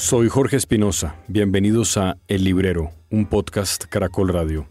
[0.00, 1.16] Soy Jorge Espinosa.
[1.28, 4.66] Bienvenidos a El Librero, un podcast Caracol Radio.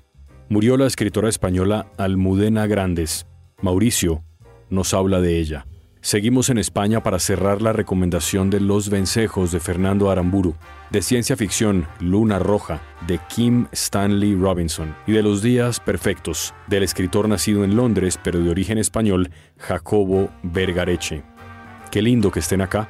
[0.50, 3.28] Murió la escritora española Almudena Grandes.
[3.62, 4.24] Mauricio
[4.72, 5.68] nos habla de ella.
[6.02, 10.56] Seguimos en España para cerrar la recomendación de Los Vencejos de Fernando Aramburu,
[10.90, 16.82] de ciencia ficción Luna Roja de Kim Stanley Robinson y de Los Días Perfectos del
[16.82, 21.22] escritor nacido en Londres pero de origen español Jacobo Vergareche.
[21.92, 22.90] Qué lindo que estén acá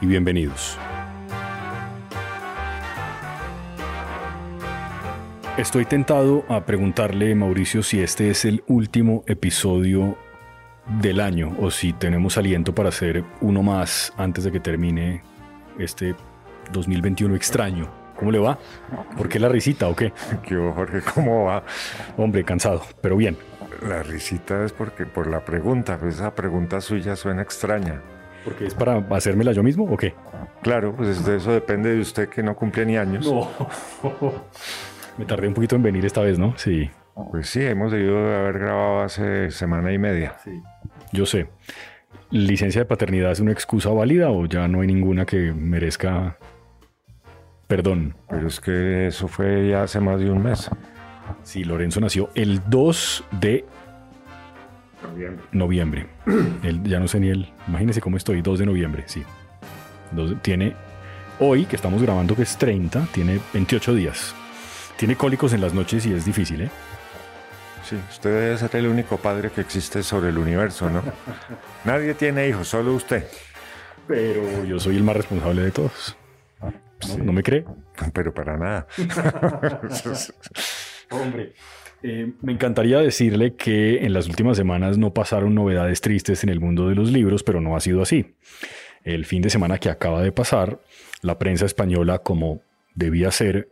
[0.00, 0.78] y bienvenidos.
[5.60, 10.16] Estoy tentado a preguntarle, Mauricio, si este es el último episodio
[11.02, 15.22] del año o si tenemos aliento para hacer uno más antes de que termine
[15.78, 16.14] este
[16.72, 17.90] 2021 extraño.
[18.16, 18.58] ¿Cómo le va?
[19.18, 20.14] ¿Por qué la risita o qué?
[20.42, 21.02] ¿Qué Jorge?
[21.14, 21.62] ¿Cómo va?
[22.16, 23.36] Hombre, cansado, pero bien.
[23.86, 28.00] La risita es porque por la pregunta, pues esa pregunta suya suena extraña.
[28.46, 30.14] ¿Porque es para hacérmela yo mismo o qué?
[30.62, 33.26] Claro, pues eso depende de usted que no cumple ni años.
[33.30, 33.50] No.
[35.20, 36.54] Me tardé un poquito en venir esta vez, ¿no?
[36.56, 36.88] Sí.
[37.30, 40.34] Pues sí, hemos debido haber grabado hace semana y media.
[40.42, 40.62] Sí.
[41.12, 41.48] Yo sé.
[42.30, 46.38] ¿Licencia de paternidad es una excusa válida o ya no hay ninguna que merezca
[47.66, 48.14] perdón?
[48.30, 50.70] Pero es que eso fue ya hace más de un mes.
[51.42, 53.66] Sí, Lorenzo nació el 2 de
[55.02, 55.44] Noviembre.
[55.52, 56.06] noviembre.
[56.62, 57.52] El- ya no sé ni el.
[57.68, 59.22] Imagínense cómo estoy, 2 de noviembre, sí.
[60.12, 60.74] Dos- tiene.
[61.38, 64.34] Hoy, que estamos grabando, que es 30, tiene 28 días.
[65.00, 66.68] Tiene cólicos en las noches y es difícil, ¿eh?
[67.88, 71.02] Sí, usted debe ser el único padre que existe sobre el universo, ¿no?
[71.86, 73.24] Nadie tiene hijos, solo usted.
[74.06, 76.18] Pero yo soy el más responsable de todos.
[76.60, 77.16] ¿No, Sí.
[77.16, 77.64] ¿No me cree?
[78.12, 78.86] Pero para nada.
[81.10, 81.54] Hombre.
[82.02, 86.60] Eh, me encantaría decirle que en las últimas semanas no pasaron novedades tristes en el
[86.60, 88.34] mundo de los libros, pero no ha sido así.
[89.02, 90.78] El fin de semana que acaba de pasar,
[91.22, 92.60] la prensa española, como
[92.94, 93.70] debía ser,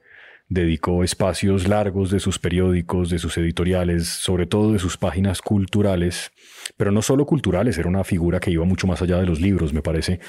[0.49, 6.33] dedicó espacios largos de sus periódicos, de sus editoriales, sobre todo de sus páginas culturales,
[6.77, 9.73] pero no solo culturales, era una figura que iba mucho más allá de los libros,
[9.73, 10.21] me parece,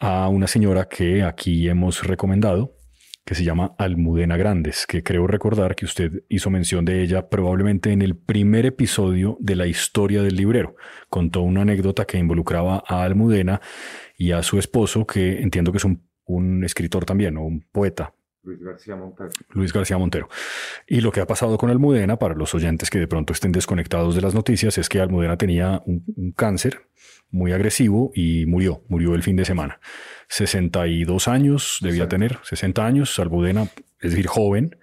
[0.00, 2.76] a una señora que aquí hemos recomendado,
[3.24, 7.92] que se llama Almudena Grandes, que creo recordar que usted hizo mención de ella probablemente
[7.92, 10.74] en el primer episodio de la historia del librero.
[11.08, 13.60] Contó una anécdota que involucraba a Almudena
[14.18, 18.12] y a su esposo, que entiendo que es un, un escritor también, o un poeta,
[18.44, 19.30] Luis García Montero.
[19.50, 20.28] Luis García Montero.
[20.86, 24.14] Y lo que ha pasado con Almudena, para los oyentes que de pronto estén desconectados
[24.16, 26.82] de las noticias, es que Almudena tenía un, un cáncer
[27.30, 29.80] muy agresivo y murió, murió el fin de semana.
[30.28, 32.08] 62 años debía Sí.
[32.08, 33.62] tener, 60 años, Almudena,
[34.00, 34.76] es decir, joven.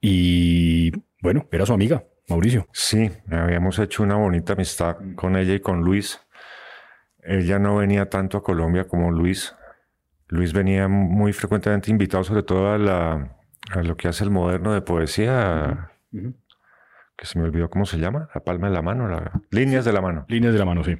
[0.00, 0.92] Y
[1.22, 2.68] bueno, era su amiga, Mauricio.
[2.72, 6.20] Sí, habíamos hecho una bonita amistad con ella y con Luis.
[7.24, 9.54] Ella no venía tanto a Colombia como Luis.
[10.32, 13.36] Luis venía muy frecuentemente invitado, sobre todo a, la,
[13.70, 18.30] a lo que hace el moderno de poesía, que se me olvidó cómo se llama,
[18.34, 20.24] la palma de la mano, la, líneas de la mano.
[20.28, 20.96] Líneas de la mano, sí.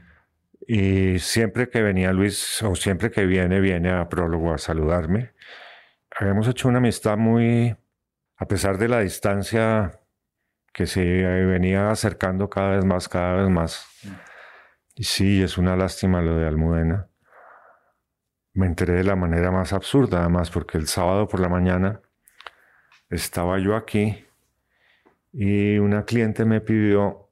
[0.68, 5.32] Y siempre que venía Luis, o siempre que viene, viene a prólogo a saludarme.
[6.14, 7.74] Habíamos hecho una amistad muy,
[8.36, 9.98] a pesar de la distancia
[10.74, 13.86] que se venía acercando cada vez más, cada vez más.
[14.94, 17.08] Y sí, es una lástima lo de Almudena.
[18.54, 22.00] Me enteré de la manera más absurda, además, porque el sábado por la mañana
[23.08, 24.24] estaba yo aquí
[25.32, 27.28] y una cliente me pidió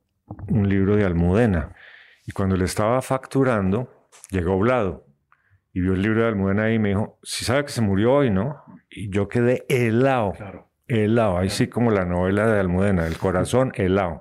[0.49, 1.75] un libro de Almudena.
[2.27, 5.07] Y cuando le estaba facturando, llegó Vlado
[5.73, 8.31] y vio el libro de Almudena y me dijo, si sabe que se murió hoy,
[8.31, 8.65] ¿no?
[8.91, 10.71] Y yo quedé helado, Claro.
[10.89, 14.21] helado, ahí sí como la novela de Almudena, el corazón helado.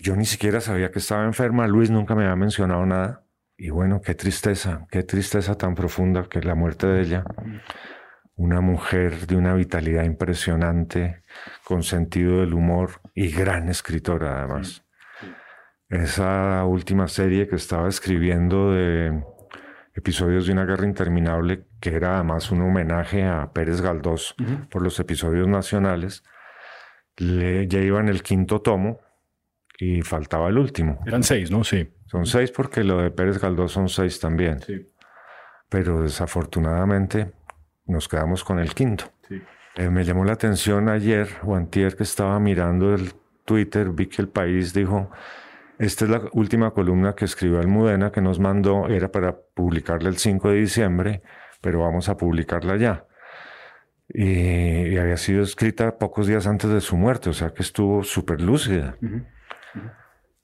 [0.00, 3.21] Yo ni siquiera sabía que estaba enferma, Luis nunca me había mencionado nada.
[3.64, 7.24] Y bueno, qué tristeza, qué tristeza tan profunda que la muerte de ella.
[8.34, 11.22] Una mujer de una vitalidad impresionante,
[11.62, 14.84] con sentido del humor y gran escritora además.
[15.88, 19.22] Esa última serie que estaba escribiendo de
[19.94, 24.34] episodios de una guerra interminable, que era además un homenaje a Pérez Galdós
[24.70, 26.24] por los episodios nacionales,
[27.16, 28.98] le, ya iba en el quinto tomo
[29.78, 30.98] y faltaba el último.
[31.06, 31.62] Eran seis, ¿no?
[31.62, 31.88] Sí.
[32.12, 34.86] Son seis porque lo de Pérez Galdós son seis también, Sí.
[35.70, 37.32] pero desafortunadamente
[37.86, 39.06] nos quedamos con el quinto.
[39.28, 39.42] Sí.
[39.76, 43.12] Eh, me llamó la atención ayer o antier que estaba mirando el
[43.46, 45.10] Twitter, vi que el país dijo,
[45.78, 50.18] esta es la última columna que escribió Almudena que nos mandó, era para publicarla el
[50.18, 51.22] 5 de diciembre,
[51.62, 53.06] pero vamos a publicarla ya.
[54.08, 58.04] Y, y había sido escrita pocos días antes de su muerte, o sea que estuvo
[58.04, 58.96] súper lúcida.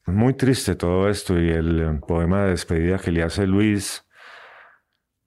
[0.09, 4.07] Muy triste todo esto y el eh, poema de despedida que le hace Luis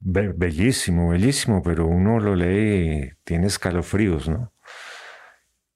[0.00, 4.52] bellísimo, bellísimo, pero uno lo lee y tiene escalofríos, ¿no?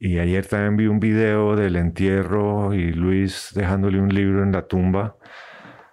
[0.00, 4.66] Y ayer también vi un video del entierro y Luis dejándole un libro en la
[4.66, 5.16] tumba.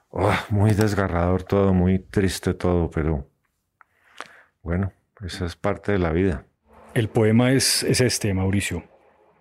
[0.10, 3.30] Oh, muy desgarrador todo, muy triste todo, pero
[4.64, 4.92] bueno,
[5.24, 6.48] esa es parte de la vida.
[6.96, 8.84] El poema es, es este, Mauricio.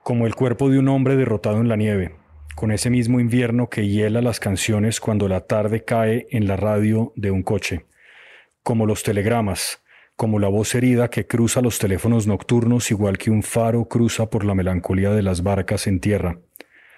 [0.02, 2.21] Como el cuerpo de un hombre derrotado en la nieve,
[2.54, 7.12] con ese mismo invierno que hiela las canciones cuando la tarde cae en la radio
[7.16, 7.87] de un coche.
[8.62, 9.82] Como los telegramas,
[10.16, 14.44] como la voz herida que cruza los teléfonos nocturnos igual que un faro cruza por
[14.44, 16.38] la melancolía de las barcas en tierra,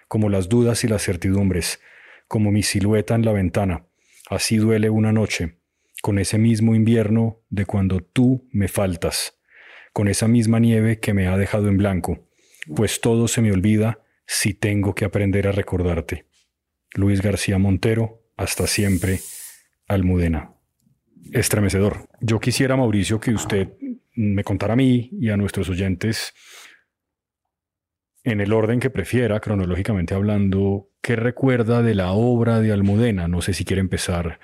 [0.08, 1.80] como las dudas y las certidumbres,
[2.28, 3.86] como mi silueta en la ventana.
[4.28, 5.56] Así duele una noche,
[6.02, 9.38] con ese mismo invierno de cuando tú me faltas,
[9.92, 12.26] con esa misma nieve que me ha dejado en blanco,
[12.74, 16.26] pues todo se me olvida si tengo que aprender a recordarte.
[16.94, 19.20] Luis García Montero, hasta siempre,
[19.86, 20.54] Almudena
[21.32, 22.08] estremecedor.
[22.20, 23.68] Yo quisiera, Mauricio, que usted
[24.14, 26.32] me contara a mí y a nuestros oyentes,
[28.22, 33.28] en el orden que prefiera, cronológicamente hablando, qué recuerda de la obra de Almudena.
[33.28, 34.40] No sé si quiere empezar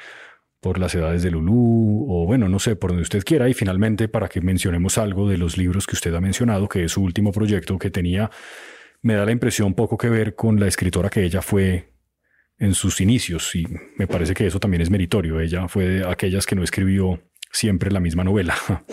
[0.61, 3.49] por las edades de Lulú o bueno, no sé, por donde usted quiera.
[3.49, 6.93] Y finalmente, para que mencionemos algo de los libros que usted ha mencionado, que es
[6.93, 8.31] su último proyecto que tenía,
[9.03, 11.95] me da la impresión poco que ver con la escritora que ella fue
[12.59, 13.67] en sus inicios y
[13.97, 15.41] me parece que eso también es meritorio.
[15.41, 17.21] Ella fue de aquellas que no escribió
[17.51, 18.55] siempre la misma novela.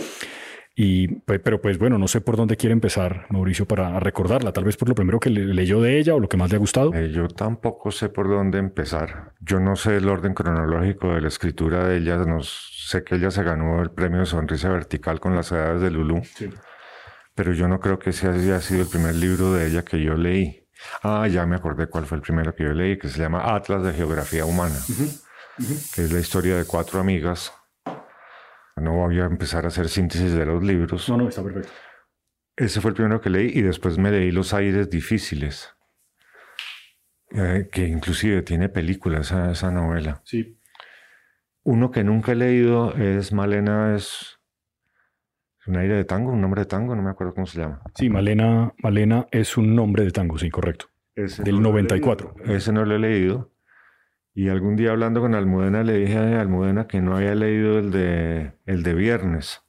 [0.79, 4.53] Y, pero pues bueno, no sé por dónde quiere empezar, Mauricio, para recordarla.
[4.53, 6.59] Tal vez por lo primero que leyó de ella o lo que más le ha
[6.59, 6.93] gustado.
[6.93, 9.33] Eh, yo tampoco sé por dónde empezar.
[9.39, 12.17] Yo no sé el orden cronológico de la escritura de ella.
[12.17, 16.21] No sé que ella se ganó el premio Sonrisa Vertical con las edades de Lulú.
[17.37, 20.15] Pero yo no creo que ese haya sido el primer libro de ella que yo
[20.15, 20.67] leí.
[21.03, 23.83] Ah, ya me acordé cuál fue el primero que yo leí, que se llama Atlas
[23.83, 24.75] de Geografía Humana,
[25.93, 27.53] que es la historia de cuatro amigas.
[28.75, 31.07] No voy a empezar a hacer síntesis de los libros.
[31.09, 31.69] No, no, está perfecto.
[32.55, 35.75] Ese fue el primero que leí y después me leí Los Aires Difíciles,
[37.35, 40.23] eh, que inclusive tiene película esa, esa novela.
[40.25, 40.59] Sí.
[41.61, 44.36] Uno que nunca he leído es Malena es
[45.67, 47.81] un aire de tango, un nombre de tango, no me acuerdo cómo se llama.
[47.95, 50.87] Sí, Malena, Malena es un nombre de tango, sí, correcto.
[51.15, 52.35] del 94.
[52.45, 53.51] Ese no lo he leído.
[54.33, 57.91] Y algún día hablando con Almudena le dije a Almudena que no había leído el
[57.91, 59.63] de, el de viernes.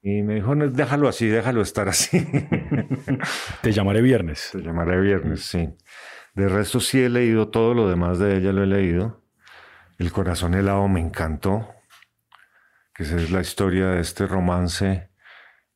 [0.00, 2.26] Y me dijo, no, déjalo así, déjalo estar así.
[3.62, 4.50] Te llamaré viernes.
[4.52, 5.68] Te llamaré viernes, sí.
[6.34, 9.22] De resto sí he leído todo lo demás de ella, lo he leído.
[9.98, 11.75] El corazón helado me encantó
[12.96, 15.10] que es la historia de este romance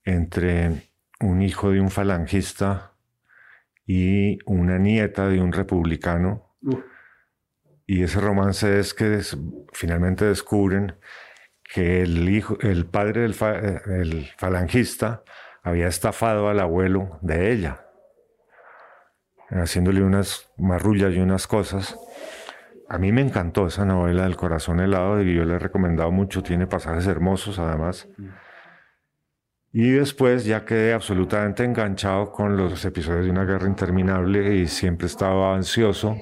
[0.04, 0.90] entre
[1.20, 2.94] un hijo de un falangista
[3.86, 6.56] y una nieta de un republicano.
[7.86, 9.20] Y ese romance es que
[9.72, 10.96] finalmente descubren
[11.62, 13.34] que el, hijo, el padre del
[14.38, 15.22] falangista
[15.62, 17.86] había estafado al abuelo de ella,
[19.50, 21.98] haciéndole unas marrullas y unas cosas.
[22.90, 26.42] A mí me encantó esa novela del corazón helado y yo le he recomendado mucho,
[26.42, 28.08] tiene pasajes hermosos además.
[29.72, 35.06] Y después ya quedé absolutamente enganchado con los episodios de una guerra interminable y siempre
[35.06, 36.16] estaba ansioso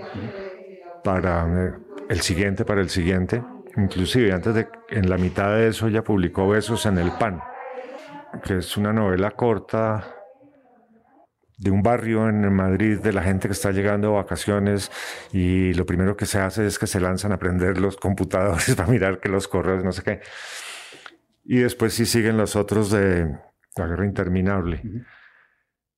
[1.03, 1.73] para eh,
[2.11, 3.43] el siguiente, para el siguiente.
[3.79, 7.41] Inclusive antes de, en la mitad de eso ya publicó Besos en el Pan,
[8.45, 10.18] que es una novela corta
[11.59, 14.93] de un barrio en Madrid de la gente que está llegando a vacaciones
[15.33, 18.88] y lo primero que se hace es que se lanzan a aprender los computadores para
[18.88, 20.21] mirar que los correos, no sé qué.
[21.45, 23.27] Y después sí siguen los otros de
[23.77, 24.83] la guerra interminable.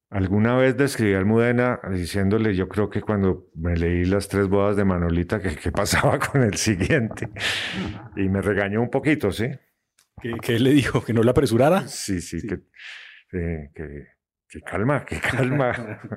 [0.09, 4.77] Alguna vez describí a Almudena diciéndole, yo creo que cuando me leí las tres bodas
[4.77, 7.29] de Manolita, que qué pasaba con el siguiente.
[8.17, 9.51] Y me regañó un poquito, ¿sí?
[10.43, 11.05] ¿Qué, le dijo?
[11.05, 11.87] ¿Que no la apresurara?
[11.87, 12.61] Sí, sí, Que,
[13.33, 14.20] eh, que
[14.51, 16.01] que calma, que calma.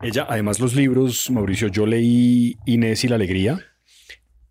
[0.00, 3.64] Ella, además, los libros, Mauricio, yo leí Inés y la Alegría,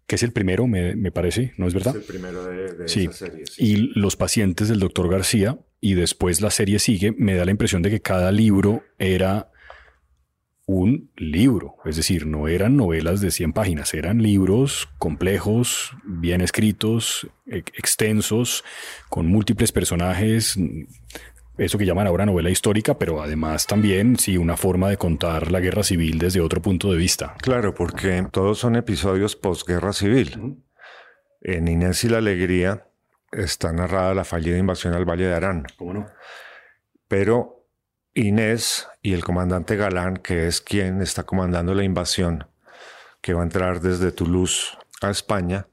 [0.07, 1.95] que es el primero, me, parece, ¿no es verdad?
[1.95, 3.03] Es el primero de, sí.
[3.03, 3.43] esa serie.
[3.57, 7.81] Y Los pacientes del doctor García, y después la serie sigue, me da la impresión
[7.81, 9.51] de que cada libro era
[10.65, 17.27] un libro, es decir, no eran novelas de 100 páginas, eran libros complejos, bien escritos,
[17.45, 18.63] extensos,
[19.09, 20.57] con múltiples personajes,
[21.57, 25.59] eso que llaman ahora novela histórica, pero además también, sí, una forma de contar la
[25.59, 27.35] guerra civil desde otro punto de vista.
[27.41, 30.63] Claro, porque todos son episodios posguerra civil.
[31.41, 32.87] En Inés y la Alegría
[33.31, 35.65] está narrada la fallida invasión al Valle de Arán.
[35.77, 36.07] ¿Cómo no?
[37.07, 37.67] Pero
[38.13, 42.47] Inés y el comandante Galán, que es quien está comandando la invasión,
[43.21, 45.67] que va a entrar desde Toulouse a España,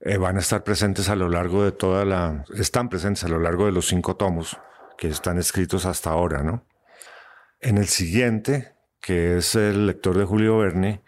[0.00, 3.40] eh, van a estar presentes a lo largo de toda la, están presentes a lo
[3.40, 4.58] largo de los cinco tomos
[4.98, 6.66] que están escritos hasta ahora, ¿no?
[7.60, 11.02] En el siguiente, que es el lector de Julio Verne,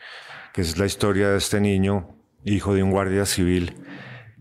[0.54, 3.76] que es la historia de este niño, hijo de un guardia civil,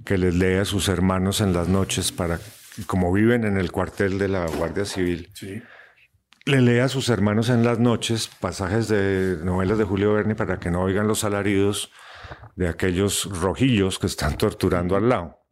[0.05, 2.39] que les lee a sus hermanos en las noches para,
[2.87, 5.29] como viven en el cuartel de la Guardia Civil,
[6.45, 10.59] le lee a sus hermanos en las noches pasajes de novelas de Julio Verne para
[10.59, 11.91] que no oigan los alaridos
[12.55, 15.43] de aquellos rojillos que están torturando al lado.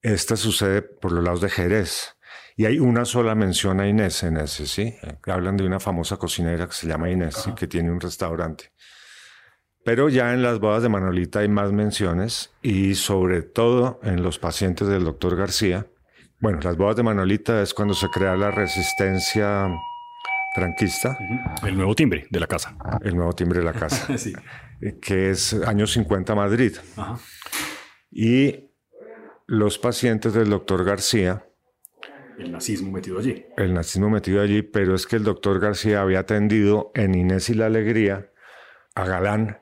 [0.00, 2.16] Esta sucede por los lados de Jerez.
[2.56, 4.94] Y hay una sola mención a Inés en ese, ¿sí?
[5.26, 8.72] Hablan de una famosa cocinera que se llama Inés y que tiene un restaurante.
[9.84, 14.38] Pero ya en las bodas de Manolita hay más menciones y sobre todo en los
[14.38, 15.86] pacientes del doctor García.
[16.40, 19.68] Bueno, las bodas de Manolita es cuando se crea la resistencia
[20.54, 21.16] franquista.
[21.64, 22.76] El nuevo timbre de la casa.
[23.02, 24.16] El nuevo timbre de la casa.
[24.18, 24.32] sí.
[25.00, 26.76] Que es años 50 Madrid.
[28.10, 28.70] Y
[29.46, 31.44] los pacientes del doctor García.
[32.38, 33.44] El nazismo metido allí.
[33.56, 37.54] El nazismo metido allí, pero es que el doctor García había atendido en Inés y
[37.54, 38.30] la Alegría
[38.94, 39.58] a Galán.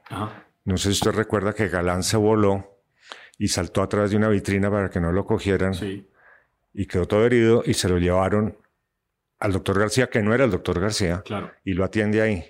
[0.65, 2.83] No sé si usted recuerda que Galán se voló
[3.39, 5.75] y saltó a través de una vitrina para que no lo cogieran.
[5.75, 6.07] Sí.
[6.73, 8.57] Y quedó todo herido y se lo llevaron
[9.39, 11.51] al doctor García, que no era el doctor García, claro.
[11.65, 12.45] y lo atiende ahí.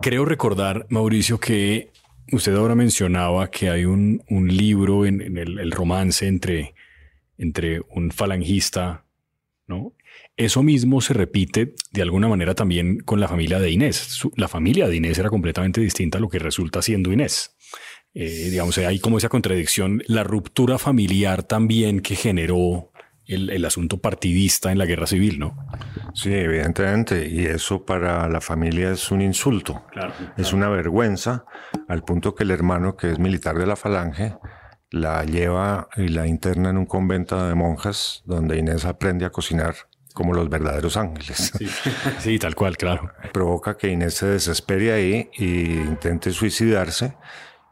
[0.00, 1.90] Creo recordar, Mauricio, que
[2.30, 6.74] usted ahora mencionaba que hay un, libro en, el, romance entre,
[7.38, 9.03] entre un falangista,
[9.66, 9.94] ¿no?
[10.36, 14.20] Eso mismo se repite de alguna manera también con la familia de Inés.
[14.36, 17.56] la familia de Inés era completamente distinta a lo que resulta siendo Inés.
[18.14, 22.92] Eh, digamos, hay como esa contradicción, la ruptura familiar también que generó
[23.26, 25.56] el, asunto partidista en la guerra civil, ¿no?
[26.14, 29.84] Sí, evidentemente, y eso para la familia es un insulto,
[30.36, 31.44] es una vergüenza,
[31.88, 34.34] al punto que el hermano, que es militar de la falange,
[34.94, 39.74] la lleva y la interna en un convento de monjas donde Inés aprende a cocinar
[40.14, 41.52] como los verdaderos ángeles.
[42.20, 43.10] Sí, tal cual, claro.
[43.32, 47.16] Provoca que Inés se desespere ahí e intente suicidarse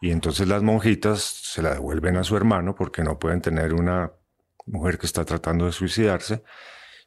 [0.00, 4.10] y entonces las monjitas se la devuelven a su hermano porque no pueden tener una
[4.66, 6.42] mujer que está tratando de suicidarse.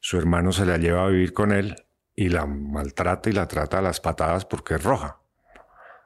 [0.00, 1.76] Su hermano se la lleva a vivir con él
[2.14, 5.20] y la maltrata y la trata a las patadas porque es roja,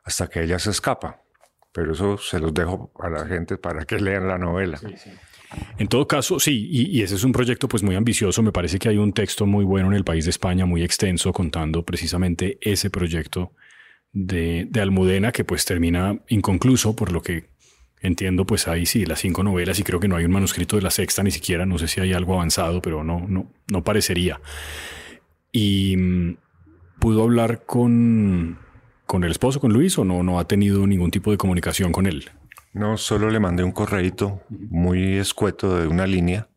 [0.03, 1.23] hasta que ella se escapa.
[1.73, 4.81] Pero eso se los dejo a la gente para que lean la novela.
[5.79, 8.43] En todo caso, sí, y, ese es un proyecto pues muy ambicioso.
[8.43, 11.33] Me parece que hay un texto muy bueno en el país de España, muy extenso,
[11.33, 13.53] contando precisamente ese proyecto
[14.13, 17.51] de, de Almudena, que pues termina inconcluso, por lo que
[18.03, 20.83] Entiendo, pues ahí sí, las cinco novelas y creo que no hay un manuscrito de
[20.83, 24.41] la sexta ni siquiera, no sé si hay algo avanzado, pero no, no, no parecería.
[25.53, 26.37] Y mm,
[26.99, 28.59] pudo hablar con,
[29.11, 32.07] con el esposo, con Luis, o no, no ha tenido ningún tipo de comunicación con
[32.07, 32.31] él.
[32.73, 36.49] No, solo le mandé un correíto muy escueto de una línea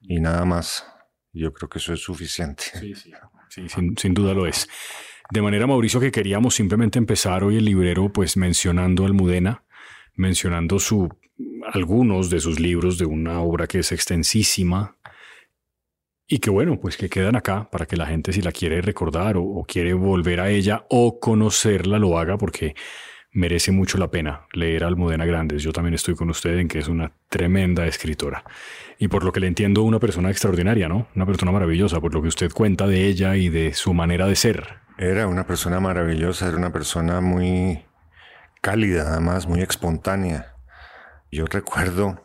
[0.00, 0.86] y nada más.
[1.34, 2.64] Yo creo que eso es suficiente.
[2.80, 3.12] Sí, sí,
[3.50, 4.70] sí sin, sin duda lo es.
[5.30, 9.62] De manera, Mauricio, que queríamos simplemente empezar hoy el librero, pues mencionando Almudena
[10.14, 11.08] mencionando su,
[11.72, 14.96] algunos de sus libros de una obra que es extensísima
[16.32, 19.36] y que bueno, pues que quedan acá para que la gente si la quiere recordar
[19.36, 22.74] o, quiere volver a ella o conocerla lo haga porque
[23.32, 25.62] merece mucho la pena leer a Almudena Grandes.
[25.62, 28.44] Yo también estoy con usted en que es una tremenda escritora.
[28.98, 31.06] Y por lo que le entiendo, una persona extraordinaria, ¿no?
[31.14, 34.34] Una persona maravillosa, por lo que usted cuenta de ella y de su manera de
[34.34, 34.78] ser.
[34.96, 37.84] Era una persona maravillosa, era una persona muy
[38.62, 40.54] cálida, además, muy espontánea.
[41.30, 42.22] Yo recuerdo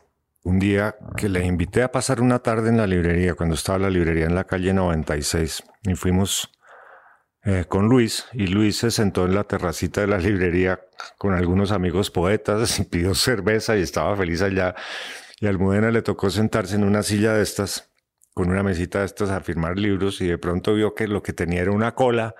[0.47, 3.89] un día que le invité a pasar una tarde en la librería, cuando estaba la
[3.89, 6.49] librería en la calle 96, y fuimos
[7.43, 10.79] eh, con Luis, y Luis se sentó en la terracita de la librería
[11.17, 14.73] con algunos amigos poetas y pidió cerveza y estaba feliz allá.
[15.41, 17.91] Y a Almudena le tocó sentarse en una silla de estas,
[18.33, 21.33] con una mesita de estas a firmar libros, y de pronto vio que lo que
[21.33, 22.35] tenía era una cola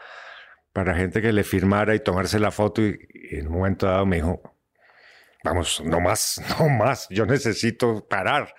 [0.71, 2.97] para gente que le firmara y tomarse la foto y,
[3.31, 4.56] en un momento dado me dijo,
[5.47, 8.53] vamos, no más, no más, yo necesito parar.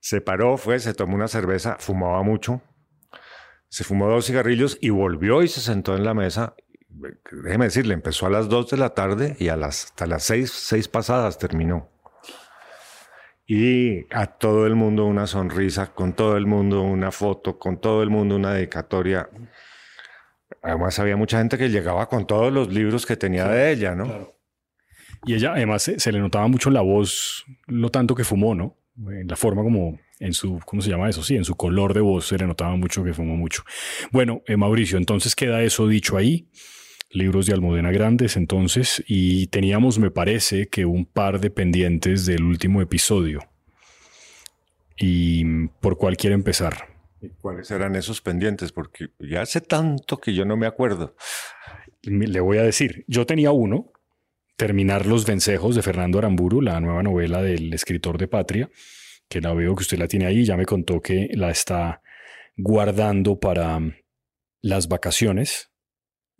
[0.00, 2.62] Se paró, fue, se tomó una cerveza, fumaba mucho,
[3.68, 6.54] se fumó dos cigarrillos y volvió y se sentó en la mesa.
[6.88, 10.50] Déjeme decirle, empezó a las dos de la tarde y a las, hasta las seis,
[10.52, 11.90] seis pasadas terminó.
[13.46, 18.02] Y a todo el mundo una sonrisa, con todo el mundo una foto, con todo
[18.02, 19.28] el mundo una dedicatoria.
[20.62, 24.35] Además, había mucha gente que llegaba con todos los libros que tenía de ella, ¿no?
[25.24, 28.76] Y ella, además, se, le notaba mucho la voz lo tanto que fumó, ¿no?
[29.08, 31.22] En la forma como, en su, ¿cómo se llama eso?
[31.22, 33.62] Sí, en su color de voz se le notaba mucho que fumó mucho.
[34.10, 36.48] Bueno, eh, Mauricio, entonces queda eso dicho ahí.
[37.10, 42.42] libros de Almudena Grandes entonces y teníamos, me parece, que un par de pendientes del
[42.42, 43.40] último episodio.
[44.98, 46.96] ¿Y por cuál quiere empezar?
[47.40, 48.72] ¿Cuáles eran esos pendientes?
[48.72, 51.14] Porque ya hace tanto que yo no me acuerdo.
[52.02, 53.92] Le voy a decir, yo tenía uno,
[54.56, 58.70] terminar Los Vencejos de Fernando Aramburu, la nueva novela del escritor de Patria,
[59.28, 62.02] que la veo que usted la tiene ahí, ya me contó que la está
[62.56, 63.78] guardando para
[64.62, 65.70] las vacaciones,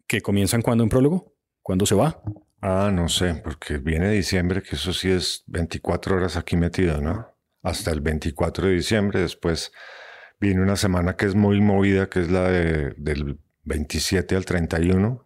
[0.07, 2.23] que comienzan cuando en prólogo, ¿cuándo se va?
[2.63, 7.29] Ah, no sé, porque viene diciembre, que eso sí es 24 horas aquí metido, ¿no?
[7.63, 9.73] Hasta el 24 de diciembre, después
[10.41, 15.25] viene una semana que es muy movida, que es la del 27 al 31.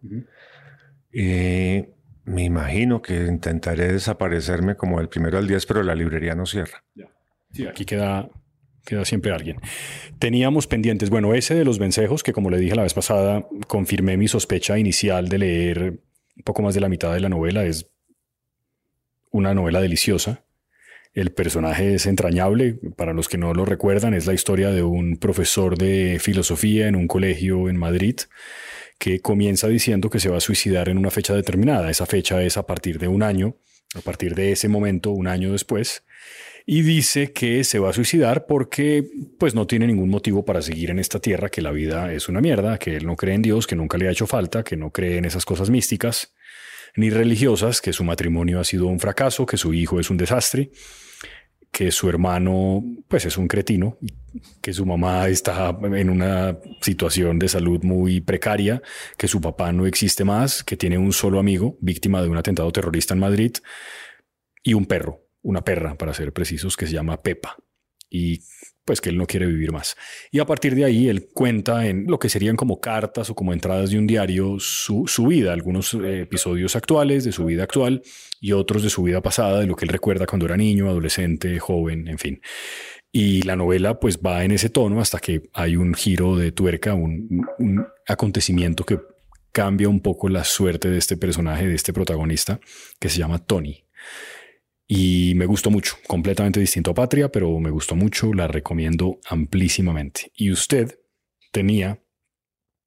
[1.13, 1.85] Y
[2.23, 6.83] me imagino que intentaré desaparecerme como el primero al 10, pero la librería no cierra.
[7.51, 8.29] Sí, aquí queda,
[8.85, 9.57] queda siempre alguien.
[10.19, 14.17] Teníamos pendientes, bueno, ese de los vencejos, que como le dije la vez pasada, confirmé
[14.17, 15.99] mi sospecha inicial de leer
[16.37, 17.65] un poco más de la mitad de la novela.
[17.65, 17.89] Es
[19.31, 20.43] una novela deliciosa.
[21.13, 22.79] El personaje es entrañable.
[22.95, 26.95] Para los que no lo recuerdan, es la historia de un profesor de filosofía en
[26.95, 28.15] un colegio en Madrid
[29.01, 31.89] que comienza diciendo que se va a suicidar en una fecha determinada.
[31.89, 33.55] Esa fecha es a partir de un año,
[33.95, 36.03] a partir de ese momento, un año después,
[36.67, 39.03] y dice que se va a suicidar porque
[39.39, 42.41] pues no tiene ningún motivo para seguir en esta tierra, que la vida es una
[42.41, 44.91] mierda, que él no cree en Dios, que nunca le ha hecho falta, que no
[44.91, 46.35] cree en esas cosas místicas
[46.95, 50.69] ni religiosas, que su matrimonio ha sido un fracaso, que su hijo es un desastre
[51.71, 53.97] que su hermano pues es un cretino,
[54.61, 58.81] que su mamá está en una situación de salud muy precaria,
[59.17, 62.71] que su papá no existe más, que tiene un solo amigo víctima de un atentado
[62.71, 63.53] terrorista en Madrid
[64.63, 67.57] y un perro, una perra para ser precisos, que se llama Pepa.
[68.09, 68.41] Y
[68.85, 69.95] pues que él no quiere vivir más.
[70.31, 73.53] Y a partir de ahí él cuenta en lo que serían como cartas o como
[73.53, 78.01] entradas de un diario su, vida, algunos eh, episodios actuales de su vida actual
[78.39, 81.59] y otros de su vida pasada, de lo que él recuerda cuando era niño, adolescente,
[81.59, 82.41] joven, en fin.
[83.11, 86.93] Y la novela pues va en ese tono hasta que hay un giro de tuerca,
[86.93, 88.99] un, un acontecimiento que
[89.51, 92.59] cambia un poco la suerte de este personaje, de este protagonista,
[92.99, 93.83] que se llama Tony.
[94.93, 100.33] Y me gustó mucho, completamente distinto a Patria, pero me gustó mucho, la recomiendo amplísimamente.
[100.35, 100.99] Y usted
[101.53, 102.03] tenía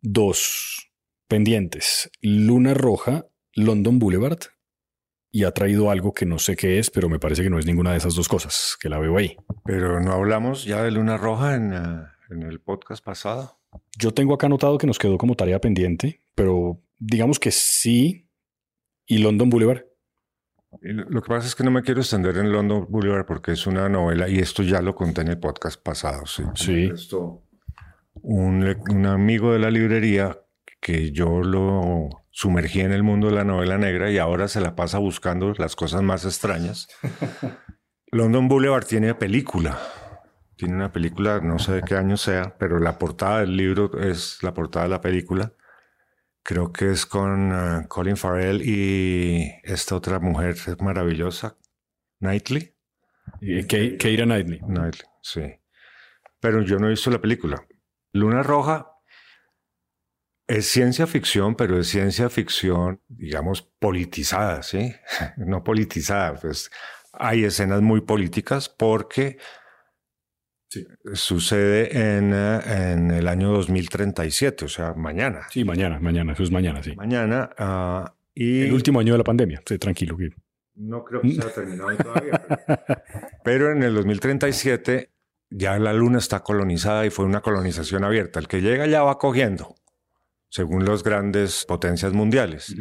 [0.02, 0.92] dos
[1.28, 4.40] pendientes, Luna Roja, London Boulevard,
[5.30, 7.64] y ha traído algo que no sé qué es, pero me parece que no es
[7.64, 9.38] ninguna de esas dos cosas, que la veo ahí.
[9.64, 13.62] Pero no hablamos ya de Luna Roja en, eh, en el podcast pasado.
[13.98, 18.28] Yo tengo acá anotado que nos quedó como tarea pendiente, pero digamos que sí,
[19.06, 19.86] y London Boulevard.
[20.80, 23.88] Lo que pasa es que no me quiero extender en London Boulevard porque es una
[23.88, 26.24] novela y esto ya lo conté en el podcast pasado.
[26.26, 26.90] Sí.
[28.14, 30.38] un, un, amigo de la librería
[30.80, 34.74] que yo lo sumergí en el mundo de la novela negra y ahora se la
[34.74, 36.88] pasa buscando las cosas más extrañas.
[38.12, 39.78] London Boulevard tiene película.
[40.56, 44.38] Tiene una película, no sé de qué año sea, pero la portada del libro es
[44.42, 45.52] la portada de la película
[46.44, 51.57] creo que es con eh, Colin Farrell y esta otra mujer maravillosa,
[52.20, 52.76] Knightley.
[53.40, 54.61] Keira Knightley.
[54.61, 55.42] Knightley, sí.
[56.38, 57.66] Pero yo no he visto la película.
[58.12, 58.90] Luna Roja
[60.46, 64.94] es ciencia ficción, pero es ciencia ficción, digamos, politizada, ¿sí?
[65.38, 66.70] no politizada, pues
[67.12, 69.38] hay escenas muy políticas porque
[71.12, 75.46] Sucede en, eh, en, el año 2037, o sea, mañana.
[75.50, 76.94] Sí, mañana, mañana, eso es mañana, sí.
[76.96, 77.50] Mañana.
[77.58, 80.16] Ah, y el último año de la pandemia, sí, tranquilo.
[80.76, 82.42] No creo que se haya terminado todavía.
[83.44, 85.10] pero, en el 2037
[85.50, 88.40] ya la luna está colonizada y fue una colonización abierta.
[88.40, 89.76] El que llega ya va cogiendo,
[90.48, 92.74] según las grandes potencias mundiales.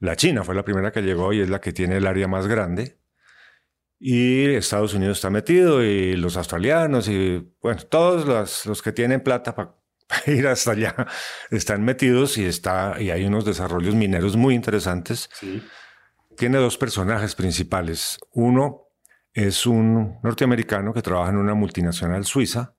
[0.00, 2.48] La China fue la primera que llegó y es la que tiene el área más
[2.48, 2.98] grande
[3.98, 9.22] y Estados Unidos está metido y los australianos y bueno, todos los, los que tienen
[9.22, 9.74] plata para
[10.26, 10.94] ir hasta allá
[11.50, 15.28] están metidos y, está, y hay unos desarrollos mineros muy interesantes.
[16.36, 18.18] Tiene dos personajes principales.
[18.32, 18.88] Uno
[19.32, 22.74] es un norteamericano que trabaja en una multinacional suiza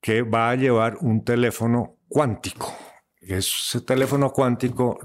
[0.00, 2.76] que va a llevar un teléfono cuántico.
[3.20, 4.98] Ese teléfono cuántico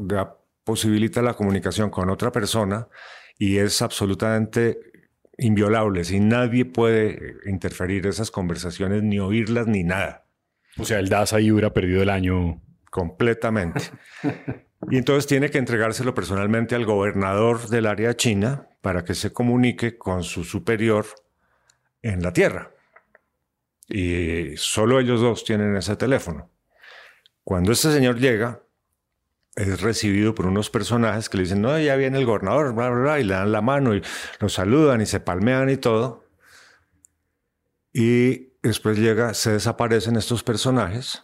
[0.63, 2.87] posibilita la comunicación con otra persona
[3.37, 4.90] y es absolutamente
[5.41, 10.25] inviolables y nadie puede interferir esas conversaciones, ni oírlas, ni nada.
[10.77, 12.61] O sea, el DAS ahí hubiera perdido el año.
[12.89, 13.81] Completamente.
[14.91, 19.97] y entonces tiene que entregárselo personalmente al gobernador del área china para que se comunique
[19.97, 21.05] con su superior
[22.01, 22.71] en la Tierra.
[23.87, 26.49] Y solo ellos dos tienen ese teléfono.
[27.43, 28.61] Cuando este señor llega,
[29.55, 33.01] es recibido por unos personajes que le dicen, no, ya viene el gobernador, bla, bla,
[33.01, 34.01] bla, y le dan la mano y
[34.39, 36.25] lo saludan y se palmean y todo.
[37.93, 41.23] Y después llega, se desaparecen estos personajes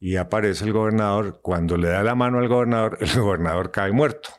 [0.00, 1.40] y aparece el gobernador.
[1.42, 4.30] Cuando le da la mano al gobernador, el gobernador cae muerto.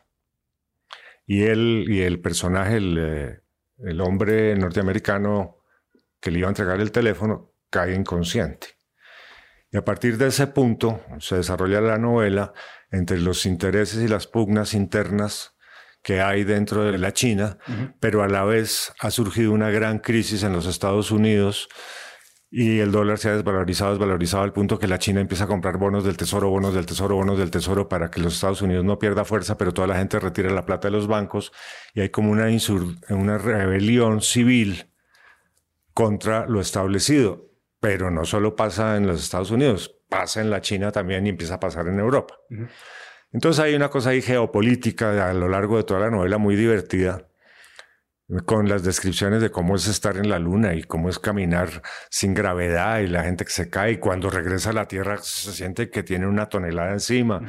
[1.26, 3.42] Y él y el personaje, el, eh,
[3.80, 5.58] el hombre norteamericano
[6.20, 8.77] que le iba a entregar el teléfono, cae inconsciente.
[9.72, 12.54] Y a partir de ese punto se desarrolla la novela
[12.92, 15.56] entre los intereses y las pugnas internas
[16.02, 17.58] que hay dentro de la China,
[18.00, 21.68] pero a la vez ha surgido una gran crisis en los Estados Unidos
[22.50, 25.78] y el dólar se ha desvalorizado, desvalorizado al punto que la China empieza a comprar
[25.78, 29.00] bonos del tesoro, bonos del tesoro, bonos del tesoro para que los Estados Unidos no
[29.00, 31.52] pierda fuerza, pero toda la gente retira la plata de los bancos
[31.94, 32.48] y hay como una,
[33.10, 34.90] una rebelión civil
[35.94, 37.50] contra lo establecido.
[37.80, 41.56] Pero no solo pasa en los Estados Unidos, pasa en la China también y empieza
[41.56, 42.36] a pasar en Europa.
[43.32, 47.28] Entonces hay una cosa ahí geopolítica a lo largo de toda la novela muy divertida
[48.46, 52.34] con las descripciones de cómo es estar en la luna y cómo es caminar sin
[52.34, 55.90] gravedad y la gente que se cae y cuando regresa a la Tierra se siente
[55.90, 57.42] que tiene una tonelada encima,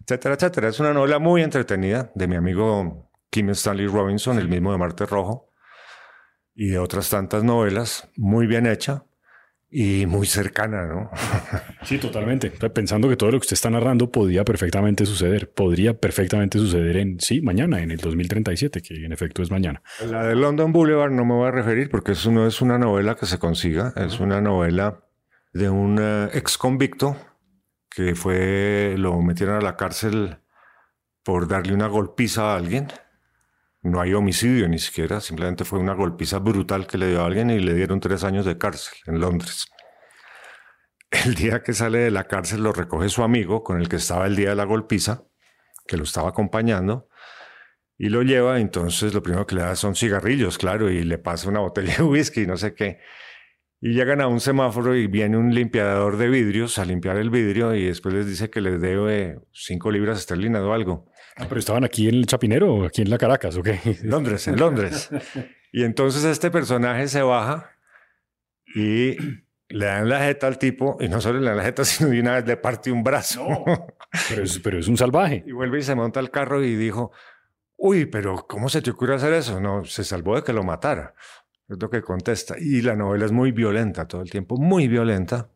[0.00, 0.68] etcétera, etcétera.
[0.68, 5.06] Es una novela muy entretenida de mi amigo Kim Stanley Robinson, el mismo de Marte
[5.06, 5.50] Rojo,
[6.54, 9.04] y de otras tantas novelas, muy bien hecha
[9.70, 11.10] y muy cercana, ¿no?
[11.82, 12.50] Sí, totalmente.
[12.50, 17.20] Pensando que todo lo que usted está narrando podría perfectamente suceder, podría perfectamente suceder en,
[17.20, 19.82] sí, mañana, en el 2037, que en efecto es mañana.
[20.08, 23.14] La de London Boulevard no me voy a referir porque eso no es una novela
[23.14, 25.04] que se consiga, es una novela
[25.52, 27.16] de un eh, ex convicto
[27.88, 30.36] que fue, lo metieron a la cárcel
[31.22, 32.88] por darle una golpiza a alguien.
[33.86, 37.50] No hay homicidio ni siquiera, simplemente fue una golpiza brutal que le dio a alguien
[37.50, 39.66] y le dieron tres años de cárcel en Londres.
[41.24, 44.26] El día que sale de la cárcel lo recoge su amigo con el que estaba
[44.26, 45.22] el día de la golpiza,
[45.86, 47.08] que lo estaba acompañando,
[47.96, 48.58] y lo lleva.
[48.58, 52.02] Entonces lo primero que le da son cigarrillos, claro, y le pasa una botella de
[52.02, 52.98] whisky, no sé qué.
[53.80, 57.72] Y llegan a un semáforo y viene un limpiador de vidrios a limpiar el vidrio
[57.72, 61.06] y después les dice que les debe cinco libras esterlinas o algo.
[61.36, 63.78] Ah, pero estaban aquí en el Chapinero aquí en la Caracas, ¿o qué?
[64.02, 65.10] Londres, en Londres.
[65.72, 67.72] Y entonces este personaje se baja
[68.74, 69.16] y
[69.68, 72.20] le dan la jeta al tipo, y no solo le dan la jeta, sino de
[72.20, 73.46] una vez le parte un brazo.
[74.28, 75.44] pero, es, pero es un salvaje.
[75.46, 77.12] Y vuelve y se monta al carro y dijo,
[77.76, 79.60] uy, pero ¿cómo se te ocurre hacer eso?
[79.60, 81.14] No, se salvó de que lo matara.
[81.68, 82.54] Es lo que contesta.
[82.58, 85.50] Y la novela es muy violenta todo el tiempo, muy violenta.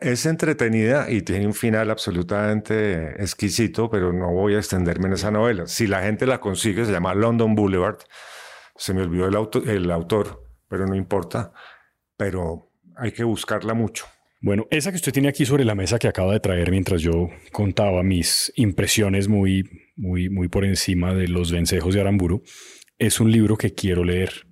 [0.00, 5.30] Es entretenida y tiene un final absolutamente exquisito, pero no voy a extenderme en esa
[5.30, 5.66] novela.
[5.66, 7.98] Si la gente la consigue, se llama London Boulevard.
[8.76, 11.52] Se me olvidó el, el autor, pero no importa.
[12.16, 14.06] Pero hay que buscarla mucho.
[14.40, 17.30] Bueno, esa que usted tiene aquí sobre la mesa que acaba de traer mientras yo
[17.50, 19.64] contaba mis impresiones muy,
[19.96, 22.42] muy, muy por encima de los vencejos de Aramburu,
[22.98, 24.46] es un libro que quiero leer.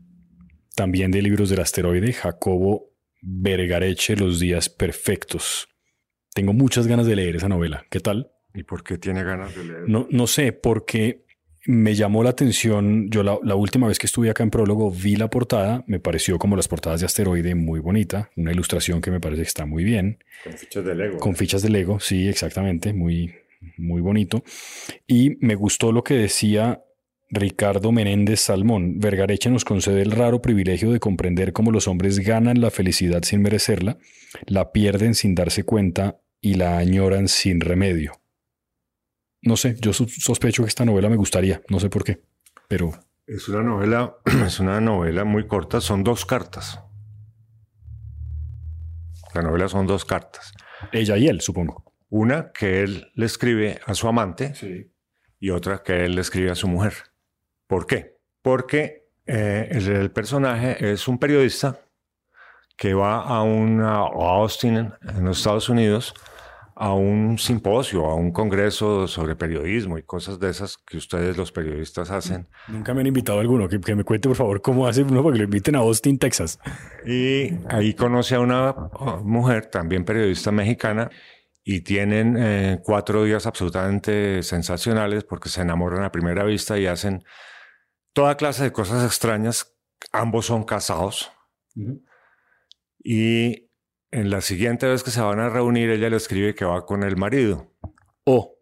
[0.74, 2.91] También de libros del asteroide, Jacobo
[3.22, 5.68] Vergareche, Los días perfectos.
[6.34, 7.86] Tengo muchas ganas de leer esa novela.
[7.90, 8.32] ¿Qué tal?
[8.54, 9.88] ¿Y por qué tiene ganas de leer?
[9.88, 11.24] No, no sé, porque
[11.66, 13.08] me llamó la atención.
[13.10, 15.84] Yo la, última vez que estuve acá en Prólogo vi la portada.
[15.86, 18.30] Me pareció como las portadas de Asteroide muy bonita.
[18.36, 20.18] Una ilustración que me parece que está muy bien.
[20.42, 21.18] Con fichas de Lego.
[21.18, 22.92] Con fichas de Lego, sí, exactamente.
[22.92, 23.34] Muy,
[23.76, 24.42] muy bonito.
[25.06, 26.82] Y me gustó lo que decía
[27.34, 32.60] Ricardo Menéndez Salmón, Vergareche nos concede el raro privilegio de comprender cómo los hombres ganan
[32.60, 33.96] la felicidad sin merecerla,
[34.44, 38.12] la pierden sin darse cuenta y la añoran sin remedio.
[39.40, 42.22] No sé, yo sospecho que esta novela me gustaría, no sé por qué,
[42.68, 42.92] pero...
[43.26, 44.14] Es una novela,
[44.46, 46.80] es una novela muy corta, son dos cartas.
[49.34, 50.52] La novela son dos cartas.
[50.92, 51.94] Ella y él, supongo.
[52.10, 54.52] Una que él le escribe a su amante
[55.40, 56.92] y otra que él le escribe a su mujer.
[57.72, 58.18] ¿Por qué?
[58.42, 61.80] Porque eh, el, personaje es un periodista
[62.76, 66.12] que va a, una, Austin, en los Estados Unidos,
[66.76, 71.50] a un simposio, a un congreso sobre periodismo y cosas de esas que ustedes los
[71.50, 72.46] periodistas hacen.
[72.68, 73.66] Nunca me han invitado a alguno.
[73.70, 76.58] Que, me cuente, por favor, cómo hace uno para que lo inviten a Austin, Texas.
[77.06, 78.76] Y ahí conoce a una
[79.22, 81.08] mujer, también periodista mexicana,
[81.64, 87.24] y tienen eh, cuatro días absolutamente sensacionales porque se enamoran a primera vista y hacen
[88.12, 89.76] toda clase de cosas extrañas.
[90.12, 91.30] Ambos son casados.
[93.02, 93.70] Y
[94.10, 97.02] en la siguiente vez que se van a reunir, ella le escribe que va con
[97.02, 97.72] el marido.
[98.24, 98.56] Oh.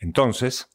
[0.00, 0.68] Entonces,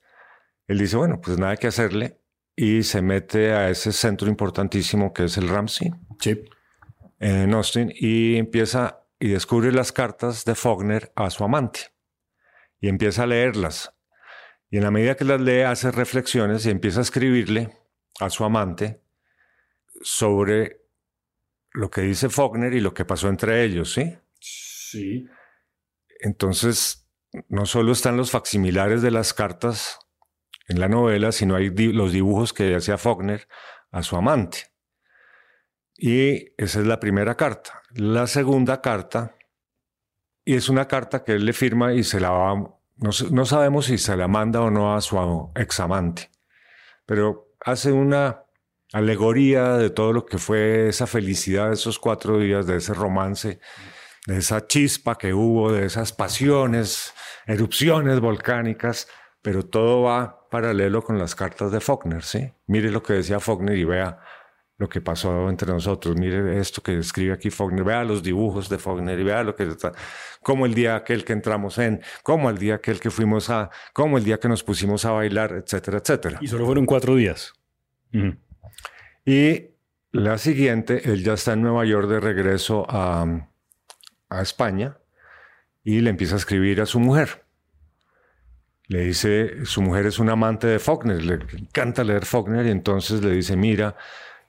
[0.68, 2.22] él dice, bueno, pues nada que hacerle.
[2.56, 5.92] Y se mete a ese centro importantísimo que es el Ramsey.
[6.20, 6.44] Sí.
[7.20, 7.92] En Austin.
[7.96, 11.92] Y empieza y descubre las cartas de Faulkner a su amante.
[12.80, 13.97] y empieza a leerlas.
[14.70, 17.70] Y en la medida que las lee, hace reflexiones y empieza a escribirle
[18.20, 19.02] a su amante
[20.02, 20.82] sobre
[21.72, 24.18] lo que dice Faulkner y lo que pasó entre ellos, ¿sí?
[24.40, 25.28] Sí.
[26.20, 27.08] Entonces,
[27.50, 30.00] no solo están los facsimilares de las cartas
[30.68, 33.48] en la novela, sino hay los dibujos que hacía Faulkner
[33.92, 34.72] a su amante.
[35.98, 37.82] Y esa es la primera carta.
[37.92, 39.36] La segunda carta,
[40.46, 43.98] y es una carta que él le firma y se la va, no, sabemos si
[43.98, 46.32] se la manda o no a su examante,
[47.06, 48.44] pero hace una
[48.94, 53.60] alegoría de todo lo que fue esa felicidad de esos cuatro días, de ese romance,
[54.26, 57.14] de esa chispa que hubo, de esas pasiones,
[57.46, 59.08] erupciones volcánicas,
[59.42, 62.52] pero todo va paralelo con las cartas de Faulkner, ¿sí?
[62.66, 64.20] Mire lo que decía Faulkner y vea
[64.78, 66.16] lo que pasó entre nosotros.
[66.16, 69.64] Mire esto que escribe aquí Faulkner, vea los dibujos de Faulkner y vea lo que
[69.64, 69.92] está,
[70.42, 74.18] como el día aquel que entramos en, como el día aquel que fuimos a, como
[74.18, 76.38] el día que nos pusimos a bailar, etcétera, etcétera.
[76.42, 77.54] Y solo fueron cuatro días.
[79.26, 79.66] Y
[80.12, 83.26] la siguiente, él ya está en Nueva York de regreso a,
[84.30, 84.98] a España
[85.84, 87.46] y le empieza a escribir a su mujer.
[88.90, 93.22] Le dice, su mujer es un amante de Faulkner, le encanta leer Faulkner y entonces
[93.22, 93.98] le dice, mira,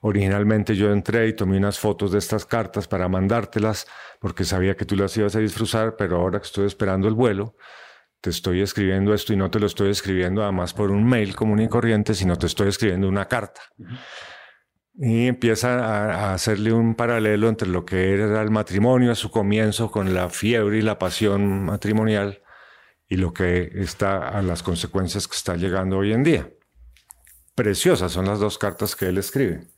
[0.01, 3.87] originalmente yo entré y tomé unas fotos de estas cartas para mandártelas
[4.21, 7.57] porque sabía que tú las ibas a disfrutar, pero ahora que estoy esperando el vuelo,
[8.21, 11.61] te estoy escribiendo esto y no te lo estoy escribiendo además por un mail común
[11.61, 13.61] y corriente, sino te estoy escribiendo una carta.
[14.95, 19.91] Y empieza a, hacerle un paralelo entre lo que era el matrimonio a su comienzo
[19.91, 22.43] con la fiebre y la pasión matrimonial
[23.09, 26.51] y lo que está a las consecuencias que está llegando hoy en día.
[27.55, 29.69] Preciosas son las dos cartas que él escribe.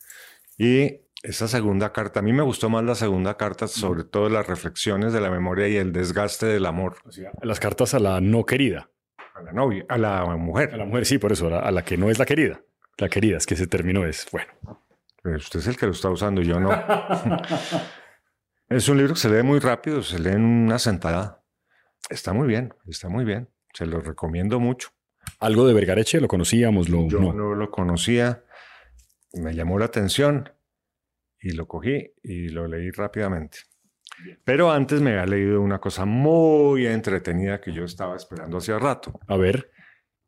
[0.61, 4.47] Y esa segunda carta, a mí me gustó más la segunda carta, sobre todo las
[4.47, 6.97] reflexiones de la memoria y el desgaste del amor.
[7.41, 8.91] las cartas a la no querida.
[9.35, 10.75] A la novia, a la mujer.
[10.75, 12.61] A la mujer, sí, por eso, a la que no es la querida.
[12.99, 14.53] La querida, es que ese término es, bueno,
[15.35, 16.71] usted es el que lo está usando, yo no.
[18.69, 21.43] es un libro que se lee muy rápido, se lee en una sentada.
[22.11, 23.49] Está muy bien, está muy bien.
[23.73, 24.91] Se lo recomiendo mucho.
[25.39, 26.21] ¿Algo de Vergareche?
[26.21, 26.91] ¿Lo conocíamos?
[26.91, 27.55] Lo, yo no.
[27.55, 28.45] lo conocía.
[29.35, 30.51] Me llamó la atención
[31.41, 33.59] y lo cogí y lo leí rápidamente.
[34.45, 39.19] Pero antes me había leído una cosa muy entretenida que yo estaba esperando hace rato.
[39.27, 39.71] A ver.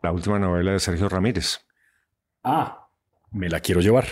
[0.01, 1.61] La última novela de Sergio Ramírez.
[2.43, 2.89] Ah,
[3.31, 4.07] me la quiero llevar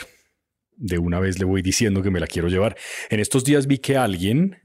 [0.80, 2.76] de una vez le voy diciendo que me la quiero llevar.
[3.10, 4.58] En estos días vi que alguien,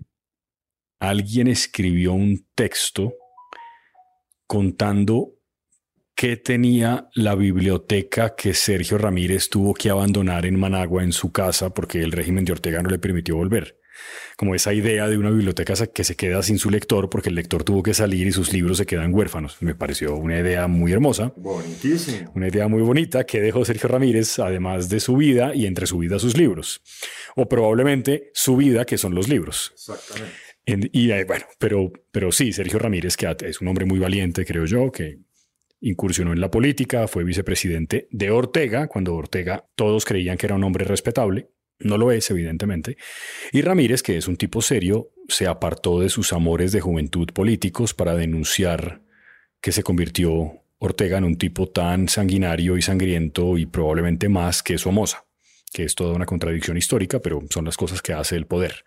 [0.99, 3.13] alguien escribió un texto
[4.47, 5.35] contando
[6.15, 11.73] qué tenía la biblioteca que Sergio Ramírez tuvo que abandonar en Managua en su casa
[11.73, 13.80] porque el régimen de Ortega no le permitió volver
[14.38, 17.63] como esa idea de una biblioteca que se queda sin su lector porque el lector
[17.63, 19.58] tuvo que salir y sus libros se quedan huérfanos.
[19.62, 21.34] Me pareció una idea muy hermosa.
[21.36, 22.32] Bonitísimo.
[22.36, 25.97] Una idea muy bonita que dejó Sergio Ramírez, además de su vida y entre su
[25.99, 26.82] vida sus libros.
[27.36, 29.71] O probablemente su vida, que son los libros.
[29.73, 30.89] Exactamente.
[30.91, 34.65] y eh, bueno, pero, pero sí, Sergio Ramírez, que es un hombre muy valiente, creo
[34.65, 35.19] yo, que
[35.86, 40.63] incursionó en la política, fue vicepresidente de Ortega, cuando Ortega todos creían que era un
[40.63, 42.98] hombre respetable, no lo es, evidentemente.
[43.52, 47.93] Y Ramírez, que es un tipo serio, se apartó de sus amores de juventud políticos
[47.93, 49.04] para denunciar
[49.62, 54.80] que se convirtió Ortega en un tipo tan sanguinario y sangriento y probablemente más que
[54.80, 55.26] Somoza,
[55.71, 58.86] que es toda una contradicción histórica, pero son las cosas que hace el poder.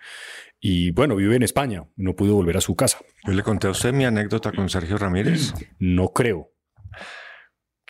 [0.61, 2.99] Y bueno, vive en España, no pudo volver a su casa.
[3.25, 5.53] Yo le conté a usted mi anécdota con Sergio Ramírez.
[5.79, 6.58] No creo.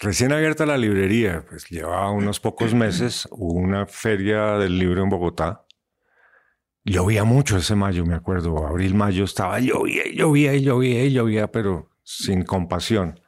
[0.00, 5.08] Recién abierta la librería, pues llevaba unos pocos meses, hubo una feria del libro en
[5.08, 5.64] Bogotá.
[6.84, 8.64] Llovía mucho ese mayo, me acuerdo.
[8.64, 13.20] Abril, mayo estaba llovía, llovía, llovía, llovía, pero sin compasión.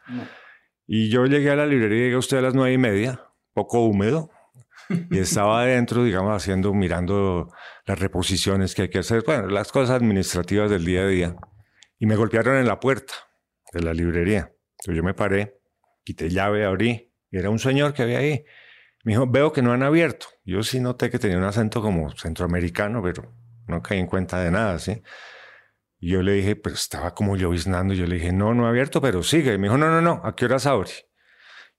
[0.87, 3.21] Y yo llegué a la librería, llegué usted a las nueve y media,
[3.53, 4.31] poco húmedo,
[5.11, 7.53] y estaba adentro, digamos, haciendo, mirando
[7.85, 11.37] las reposiciones que hay que hacer, bueno, las cosas administrativas del día a día.
[11.99, 13.13] Y me golpearon en la puerta
[13.73, 14.53] de la librería.
[14.79, 15.60] Entonces yo me paré
[16.11, 18.45] quité llave, abrí, era un señor que había ahí.
[19.05, 20.27] Me dijo, veo que no han abierto.
[20.45, 23.33] Yo sí noté que tenía un acento como centroamericano, pero
[23.69, 25.03] no caí en cuenta de nada, ¿sí?
[26.01, 27.95] Y yo le dije, pues estaba como lloviznando.
[27.95, 29.55] Yo le dije, no, no ha abierto, pero sigue.
[29.55, 30.91] Y me dijo, no, no, no, ¿a qué horas abre?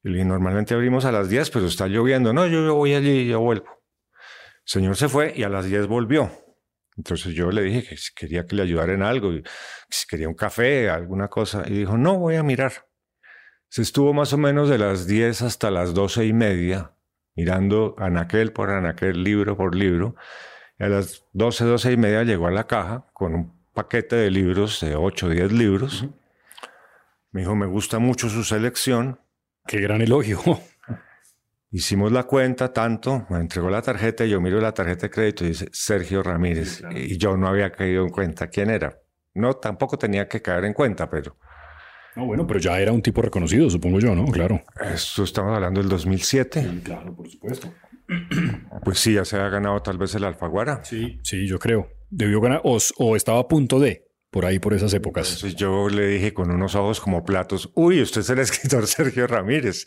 [0.03, 2.31] Y le dije, normalmente abrimos a las 10, pero está lloviendo.
[2.31, 3.67] No, yo, yo voy allí y yo vuelvo.
[3.67, 6.31] El señor se fue y a las 10 volvió.
[6.95, 9.31] Entonces yo le dije que si quería que le ayudara algo,
[9.89, 11.63] si quería un café, alguna cosa.
[11.67, 12.90] Y dijo, no, voy a mirar.
[13.71, 16.91] Se estuvo más o menos de las 10 hasta las 12 y media,
[17.37, 20.17] mirando anaquel por anaquel, libro por libro.
[20.77, 24.29] Y a las 12, 12 y media llegó a la caja con un paquete de
[24.29, 26.05] libros, de 8 o 10 libros.
[27.31, 29.21] Me dijo, me gusta mucho su selección.
[29.65, 30.41] Qué gran elogio.
[31.71, 35.45] Hicimos la cuenta tanto, me entregó la tarjeta y yo miro la tarjeta de crédito
[35.45, 36.83] y dice Sergio Ramírez.
[36.93, 38.99] Y yo no había caído en cuenta quién era.
[39.33, 41.37] No, tampoco tenía que caer en cuenta, pero...
[42.15, 44.25] No, bueno, pero ya era un tipo reconocido, supongo yo, ¿no?
[44.25, 44.61] Claro.
[44.93, 46.61] Esto estamos hablando del 2007.
[46.61, 47.73] Sí, claro, por supuesto.
[48.83, 50.83] Pues sí, ya se ha ganado tal vez el Alfaguara.
[50.83, 51.87] Sí, sí, yo creo.
[52.09, 55.31] Debió ganar o, o estaba a punto de, por ahí, por esas épocas.
[55.31, 59.27] Entonces yo le dije con unos ojos como platos, uy, usted es el escritor Sergio
[59.27, 59.85] Ramírez.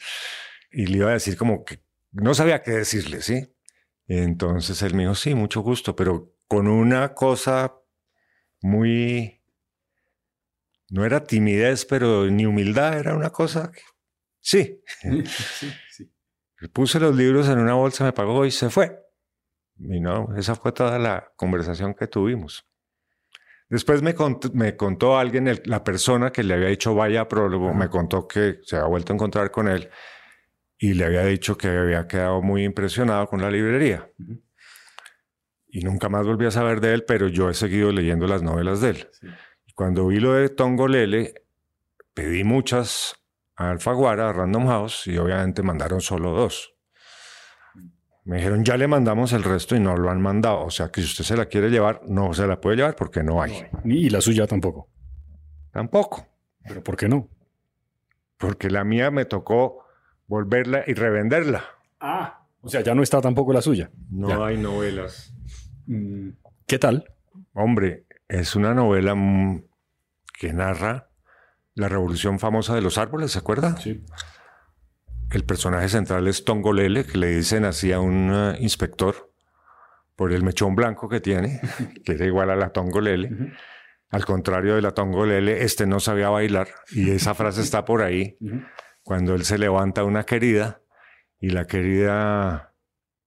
[0.71, 1.81] Y le iba a decir como que
[2.13, 3.53] no sabía qué decirle, ¿sí?
[4.07, 7.75] Entonces él me dijo, sí, mucho gusto, pero con una cosa
[8.63, 9.43] muy...
[10.91, 13.71] No era timidez, pero ni humildad, era una cosa...
[13.73, 13.81] Que...
[14.41, 14.83] Sí.
[15.01, 16.11] sí, sí.
[16.73, 19.01] Puse los libros en una bolsa, me pagó y se fue.
[19.79, 22.67] Y no, esa fue toda la conversación que tuvimos.
[23.69, 27.89] Después me contó, me contó alguien, la persona que le había dicho vaya prólogo, me
[27.89, 29.91] contó que se había vuelto a encontrar con él
[30.79, 34.11] y le había dicho que había quedado muy impresionado con la librería.
[35.67, 38.81] Y nunca más volví a saber de él, pero yo he seguido leyendo las novelas
[38.81, 39.09] de él.
[39.23, 39.35] Y
[39.75, 41.35] cuando vi lo de Tongolele,
[42.15, 43.17] pedí muchas
[43.57, 46.75] a Alfaguara, a Random House, y obviamente mandaron solo dos.
[48.25, 50.63] Me dijeron, ya le mandamos el resto y no lo han mandado.
[50.65, 53.23] O sea que si usted se la quiere llevar, no se la puede llevar porque
[53.23, 53.67] no hay.
[53.85, 54.89] Y la suya tampoco.
[55.71, 56.27] Tampoco.
[56.67, 57.29] ¿Pero por qué no?
[58.39, 59.85] Porque la mía me tocó
[60.27, 61.65] volverla y revenderla.
[62.01, 63.91] Ah, o sea, ya no está tampoco la suya.
[64.11, 65.35] No hay novelas.
[65.87, 66.31] Mm,
[66.67, 67.13] ¿Qué tal?
[67.53, 68.07] Hombre,
[68.41, 69.15] es una novela
[70.39, 71.11] que narra
[71.75, 73.77] la revolución famosa de los árboles, ¿se acuerda?
[73.77, 74.05] Sí.
[75.31, 79.33] El personaje central es Tongolele, que le dicen así a un uh, inspector
[80.17, 81.61] por el mechón blanco que tiene,
[82.05, 83.53] que era igual a la Tongolele.
[84.11, 88.39] Al contrario de la Tongolele, este no sabía bailar y esa frase está por ahí.
[89.03, 90.83] Cuando él se levanta a una querida
[91.41, 92.74] y la querida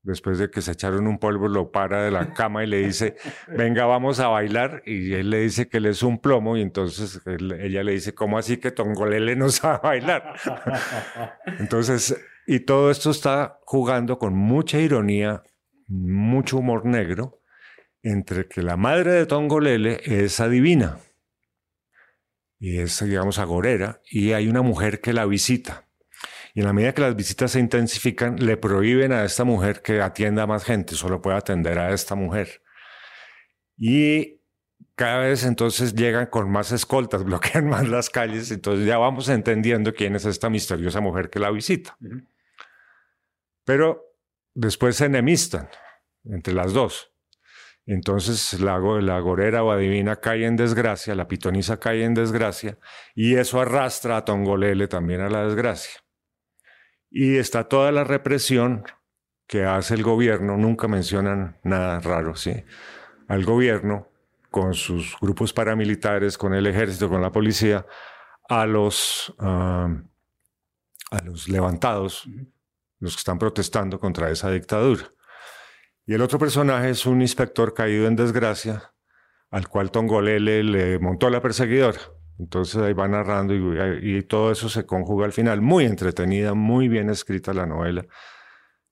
[0.07, 3.17] después de que se echaron un polvo, lo para de la cama y le dice,
[3.49, 4.81] venga, vamos a bailar.
[4.85, 8.37] Y él le dice que él es un plomo y entonces ella le dice, ¿cómo
[8.37, 10.33] así que Tongolele no sabe bailar?
[11.59, 12.17] entonces,
[12.47, 15.43] y todo esto está jugando con mucha ironía,
[15.87, 17.41] mucho humor negro,
[18.01, 20.99] entre que la madre de Tongolele es adivina
[22.59, 25.86] y es, digamos, agorera, y hay una mujer que la visita.
[26.57, 30.01] Y en la medida que las visitas se intensifican, le prohíben a esta mujer que
[30.01, 32.63] atienda a más gente, solo puede atender a esta mujer.
[33.77, 34.41] Y
[34.95, 39.93] cada vez entonces llegan con más escoltas, bloquean más las calles, entonces ya vamos entendiendo
[39.93, 41.95] quién es esta misteriosa mujer que la visita.
[43.63, 44.15] Pero
[44.55, 45.69] después se enemistan
[46.23, 47.13] entre las dos.
[47.85, 52.79] Entonces la, la gorera o adivina cae en desgracia, la pitonisa cae en desgracia,
[53.13, 56.01] y eso arrastra a Tongolele también a la desgracia.
[57.09, 58.83] Y está toda la represión
[59.47, 62.65] que hace el gobierno, nunca mencionan nada raro, ¿sí?
[63.27, 64.09] Al gobierno,
[64.51, 67.85] con sus grupos paramilitares, con el ejército, con la policía,
[68.49, 69.89] a los, a
[71.23, 72.27] los levantados,
[72.99, 75.11] los que están protestando contra esa dictadura.
[76.05, 78.93] Y el otro personaje es un inspector caído en desgracia,
[79.49, 81.99] al cual Tongolele le montó la perseguidora.
[82.39, 85.61] Entonces ahí va narrando y, todo eso se conjuga al final.
[85.61, 88.05] Muy entretenida, muy bien escrita la novela.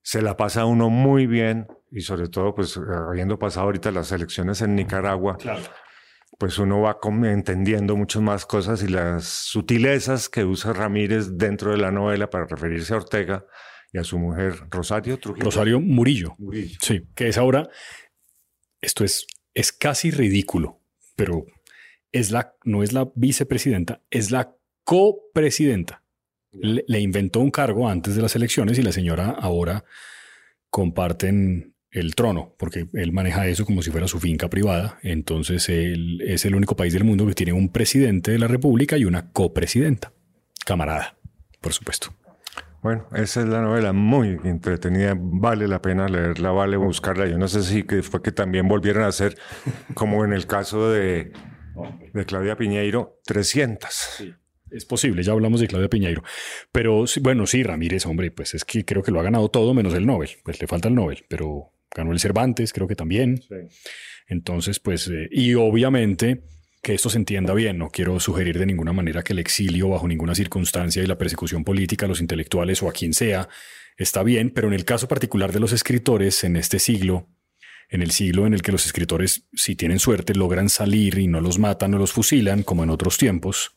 [0.02, 2.78] Se la pasa uno muy bien y sobre todo, pues
[3.08, 5.38] habiendo pasado ahorita las elecciones en Nicaragua,
[6.38, 6.98] pues uno va
[7.30, 12.46] entendiendo muchas más cosas y las sutilezas que usa Ramírez dentro de la novela para
[12.46, 13.46] referirse a Ortega
[13.92, 15.44] y a su mujer Rosario Trujillo.
[15.44, 16.34] Rosario Murillo.
[16.38, 16.78] Murillo.
[16.80, 17.68] Sí, que es ahora,
[18.80, 20.80] esto es, es casi ridículo,
[21.14, 21.46] pero
[22.18, 26.02] es la, no es la vicepresidenta, es la copresidenta.
[26.52, 29.84] Le, le, inventó un cargo antes de las elecciones y la señora ahora
[30.70, 34.98] comparten el trono, porque él maneja eso como si fuera su finca privada.
[35.02, 38.96] Entonces él es el único país del mundo que tiene un presidente de la República
[38.96, 40.12] y una copresidenta.
[40.64, 41.16] Camarada,
[41.60, 42.14] por supuesto.
[42.82, 47.26] Bueno, esa es la novela muy entretenida, vale la pena leerla, vale buscarla.
[47.26, 49.36] Yo no sé si fue que también volvieron a hacer,
[49.94, 51.32] como en el caso de
[52.12, 53.90] de Claudia Piñeiro, 300.
[53.90, 54.34] Sí.
[54.70, 56.22] Es posible, ya hablamos de Claudia Piñeiro.
[56.72, 59.94] Pero bueno, sí, Ramírez, hombre, pues es que creo que lo ha ganado todo menos
[59.94, 60.30] el Nobel.
[60.42, 63.40] Pues le falta el Nobel, pero ganó el Cervantes, creo que también.
[63.42, 63.54] Sí.
[64.28, 66.42] Entonces, pues, eh, y obviamente
[66.82, 70.06] que esto se entienda bien, no quiero sugerir de ninguna manera que el exilio bajo
[70.06, 73.48] ninguna circunstancia y la persecución política a los intelectuales o a quien sea
[73.96, 77.28] está bien, pero en el caso particular de los escritores en este siglo,
[77.88, 81.40] en el siglo en el que los escritores, si tienen suerte, logran salir y no
[81.40, 83.76] los matan o los fusilan, como en otros tiempos,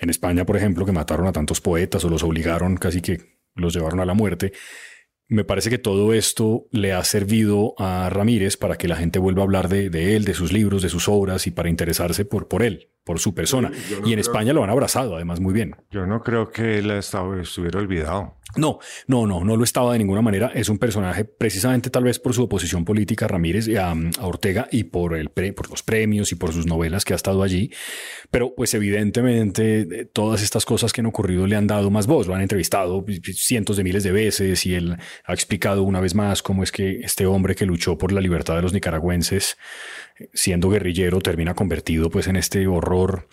[0.00, 3.74] en España, por ejemplo, que mataron a tantos poetas o los obligaron, casi que los
[3.74, 4.52] llevaron a la muerte.
[5.28, 9.42] Me parece que todo esto le ha servido a Ramírez para que la gente vuelva
[9.42, 12.48] a hablar de, de él, de sus libros, de sus obras y para interesarse por,
[12.48, 13.70] por él por su persona.
[14.04, 15.76] y en España lo han abrazado, además, muy bien.
[15.90, 18.36] Yo no creo que él estuviera olvidado.
[18.54, 20.50] No, no, no, no lo estaba de ninguna manera.
[20.54, 24.68] Es un personaje, precisamente tal vez por su oposición política a Ramírez, a, a Ortega
[24.70, 27.70] y por, el por los premios y por sus novelas que ha estado allí.
[28.30, 32.26] Pero pues evidentemente todas estas cosas que han ocurrido le han dado más voz.
[32.26, 36.42] Lo han entrevistado cientos de miles de veces y él ha explicado una vez más
[36.42, 39.56] cómo es que este hombre que luchó por la libertad de los nicaragüenses
[40.34, 43.28] siendo guerrillero, termina convertido pues en este horror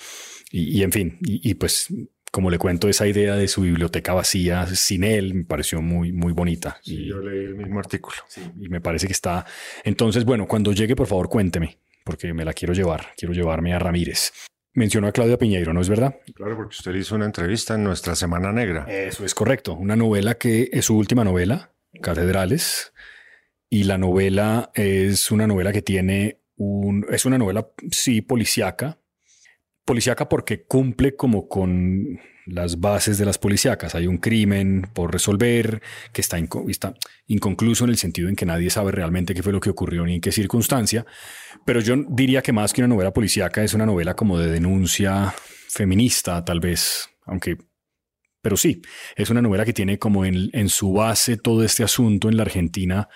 [0.52, 1.94] y, en fin, y, pues
[2.32, 6.34] como le cuento, esa idea de su biblioteca vacía sin él me pareció muy, muy
[6.34, 6.80] bonita.
[6.84, 8.18] y, yo leí el mismo artículo.
[8.60, 9.46] y me parece que está.
[9.84, 13.08] Entonces, bueno, cuando llegue, por favor, cuénteme, porque me la quiero llevar.
[13.16, 14.32] Quiero llevarme a Ramírez.
[14.74, 16.16] Mencionó a Claudia Piñeiro, ¿no es verdad?
[16.36, 18.86] Claro, porque usted hizo una entrevista en nuestra Semana Negra.
[18.88, 19.74] Eso es correcto.
[19.74, 22.94] Una novela que es su última novela, Catedrales.
[23.70, 26.40] Y la novela es una novela que tiene
[27.10, 28.99] es una novela, sí, policíaca.
[29.86, 33.95] Policíaca porque cumple como con las bases de las policíacas.
[33.95, 35.82] Hay un crimen por resolver
[36.14, 36.38] que está,
[37.28, 40.16] inconcluso en el sentido en que nadie sabe realmente qué fue lo que ocurrió ni
[40.16, 41.05] en qué circunstancia.
[41.66, 45.34] Pero yo diría que más que una novela policíaca es una novela como de denuncia
[45.70, 47.57] feminista, tal vez, aunque
[48.41, 48.82] pero sí,
[49.18, 52.43] es una novela que tiene como en, en, su base todo este asunto en la
[52.43, 53.10] Argentina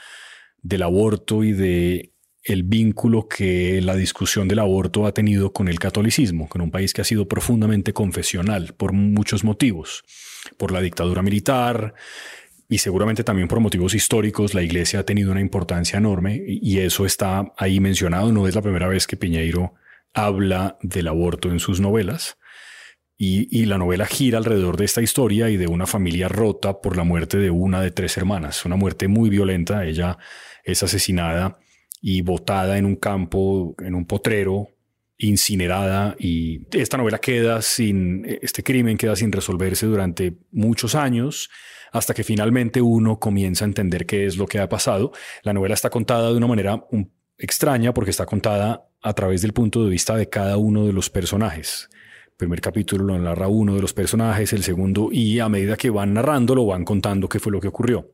[0.61, 2.12] del aborto y de
[2.43, 6.93] el vínculo que la discusión del aborto ha tenido con el catolicismo, con un país
[6.93, 10.03] que ha sido profundamente confesional por muchos motivos,
[10.57, 11.93] por la dictadura militar
[12.67, 17.05] y seguramente también por motivos históricos, la iglesia ha tenido una importancia enorme y eso
[17.05, 19.75] está ahí mencionado, no es la primera vez que Piñeiro
[20.13, 22.37] habla del aborto en sus novelas.
[23.15, 26.97] Y, y, la novela gira alrededor de esta historia y de una familia rota por
[26.97, 29.85] la muerte de una de tres hermanas, una muerte muy violenta.
[29.85, 30.17] Ella
[30.63, 31.59] es asesinada
[32.05, 34.67] y botada en un campo, en un potrero,
[35.17, 41.49] incinerada y esta novela queda sin, este crimen queda sin resolverse durante muchos años
[41.93, 45.13] hasta que finalmente uno comienza a entender qué es lo que ha pasado.
[45.43, 46.83] La novela está contada de una manera
[47.37, 51.09] extraña porque está contada a través del punto de vista de cada uno de los
[51.09, 51.89] personajes.
[52.35, 56.15] Primer capítulo lo narra uno de los personajes, el segundo, y a medida que van
[56.15, 58.11] narrando lo van contando qué fue lo que ocurrió.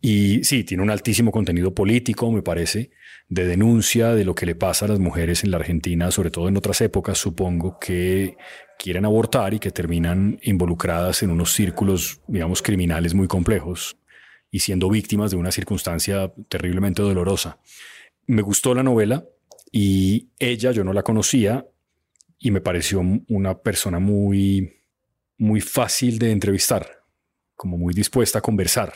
[0.00, 2.90] Y sí, tiene un altísimo contenido político, me parece,
[3.28, 6.48] de denuncia de lo que le pasa a las mujeres en la Argentina, sobre todo
[6.48, 8.36] en otras épocas, supongo, que
[8.78, 13.96] quieren abortar y que terminan involucradas en unos círculos, digamos, criminales muy complejos
[14.50, 17.58] y siendo víctimas de una circunstancia terriblemente dolorosa.
[18.26, 19.24] Me gustó la novela
[19.70, 21.66] y ella yo no la conocía
[22.38, 24.82] y me pareció una persona muy,
[25.38, 27.01] muy fácil de entrevistar,
[27.62, 28.92] como muy dispuesta a conversar.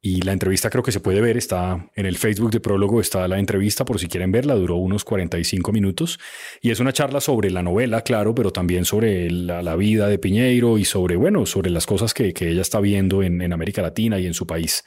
[0.00, 3.28] Y la entrevista creo que se puede ver, está en el Facebook de Prólogo, está
[3.28, 6.18] la entrevista por si quieren verla, duró unos 45 minutos.
[6.62, 10.78] Y es una charla sobre la novela, claro, pero también sobre la, vida de Piñeiro
[10.78, 14.26] y sobre, bueno, sobre las cosas que, ella está viendo en, en América Latina y
[14.26, 14.84] en su país.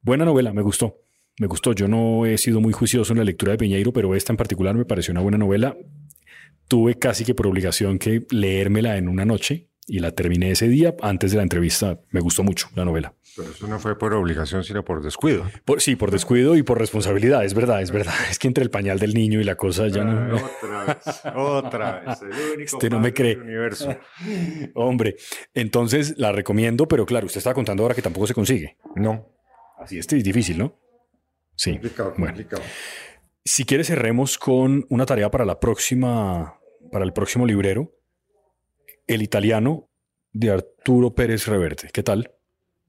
[0.00, 1.02] Buena novela, me gustó.
[1.38, 1.74] Me gustó.
[1.74, 4.74] Yo no he sido muy juicioso en la lectura de Piñeiro, pero esta en particular
[4.74, 5.76] me pareció una buena novela.
[6.66, 10.94] Tuve casi que por obligación que leérmela en una noche y la terminé ese día
[11.02, 12.00] antes de la entrevista.
[12.10, 13.14] Me gustó mucho la novela.
[13.36, 15.44] Pero eso no fue por obligación, sino por descuido.
[15.78, 18.14] sí, por descuido y por responsabilidad, es verdad, es verdad.
[18.30, 20.36] Es que entre el pañal del niño y la cosa ya no...
[20.36, 22.22] Ah, otra vez, otra vez.
[22.22, 23.36] El único usted no me cree.
[23.36, 23.96] Universo.
[24.74, 25.16] Hombre,
[25.54, 28.76] entonces la recomiendo, pero claro, usted estaba contando ahora que tampoco se consigue.
[28.96, 29.28] No.
[29.78, 30.78] Así es, es difícil, ¿no?
[31.56, 31.72] Sí.
[31.72, 32.62] Complicado, complicado.
[33.44, 36.60] Si quiere, cerremos con una tarea para la próxima,
[36.92, 37.92] para el próximo librero.
[39.06, 39.88] El italiano
[40.32, 41.90] de Arturo Pérez Reverte.
[41.92, 42.32] ¿Qué tal?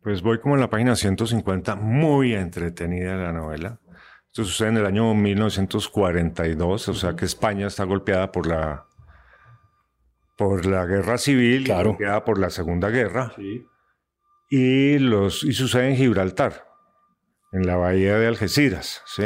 [0.02, 3.80] Pues voy como en la página 150, muy entretenida la novela.
[4.28, 8.86] Esto sucede en el año 1942, o sea que España está golpeada por la,
[10.36, 13.34] por la guerra civil, golpeada por la Segunda Guerra.
[14.50, 16.66] Y, los, y sucede en Gibraltar,
[17.52, 19.02] en la bahía de Algeciras.
[19.06, 19.26] ¿sí?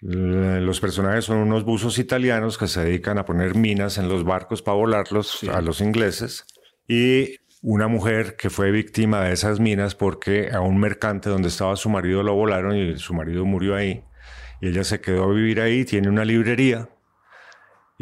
[0.00, 4.62] Los personajes son unos buzos italianos que se dedican a poner minas en los barcos
[4.62, 6.46] para volarlos a los ingleses.
[6.88, 11.76] Y una mujer que fue víctima de esas minas porque a un mercante donde estaba
[11.76, 14.02] su marido lo volaron y su marido murió ahí.
[14.60, 16.88] Y ella se quedó a vivir ahí, tiene una librería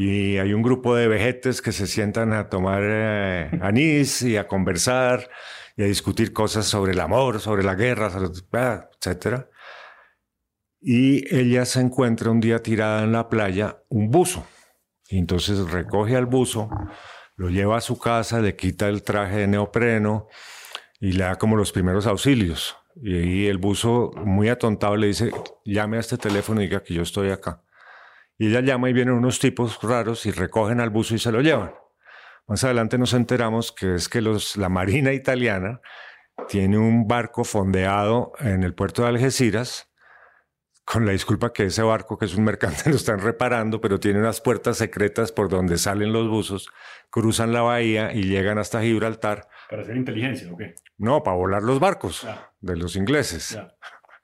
[0.01, 4.47] y hay un grupo de vejetes que se sientan a tomar eh, anís y a
[4.47, 5.29] conversar
[5.77, 8.09] y a discutir cosas sobre el amor, sobre la guerra,
[8.53, 9.49] ah, etc.
[10.81, 14.47] Y ella se encuentra un día tirada en la playa un buzo.
[15.09, 16.71] Y entonces recoge al buzo
[17.39, 20.27] lo lleva a su casa, le quita el traje de neopreno
[21.01, 22.77] y le da como los primeros auxilios.
[23.01, 25.31] Y el buzo, muy atontado, le dice,
[25.65, 27.63] llame a este teléfono y diga que yo estoy acá.
[28.39, 31.41] Y ella llama y vienen unos tipos raros y recogen al buzo y se lo
[31.41, 31.73] llevan.
[32.49, 35.81] Más adelante nos enteramos que es que los, la Marina italiana
[36.49, 39.88] tiene un barco fondeado en el puerto de Algeciras
[40.91, 44.21] con la disculpa que ese barco, que es un mercante, lo están reparando, pero tiene
[44.21, 46.71] unas puertas secretas por donde salen los buzos,
[47.11, 49.49] cruzan la bahía y llegan hasta Gibraltar.
[49.69, 50.75] ¿Para hacer inteligencia o qué?
[50.97, 52.27] No, para volar los barcos
[52.61, 53.59] de los ingleses.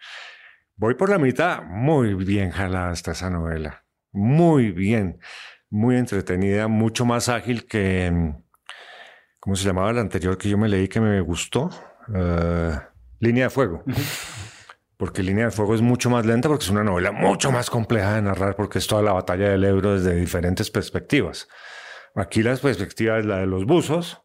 [0.76, 3.84] Voy por la mitad, muy bien jalada está esa novela.
[4.10, 5.20] Muy bien,
[5.68, 8.10] muy entretenida, mucho más ágil que...
[8.10, 8.42] Mm,
[9.38, 11.68] ¿Cómo se llamaba la anterior que yo me leí que me gustó?
[12.08, 12.78] Uh,
[13.20, 13.84] Línea de Fuego
[15.04, 18.14] porque Línea de Fuego es mucho más lenta porque es una novela mucho más compleja
[18.14, 21.46] de narrar porque es toda la batalla del Ebro desde diferentes perspectivas.
[22.14, 24.22] Aquí la perspectiva es la de los buzos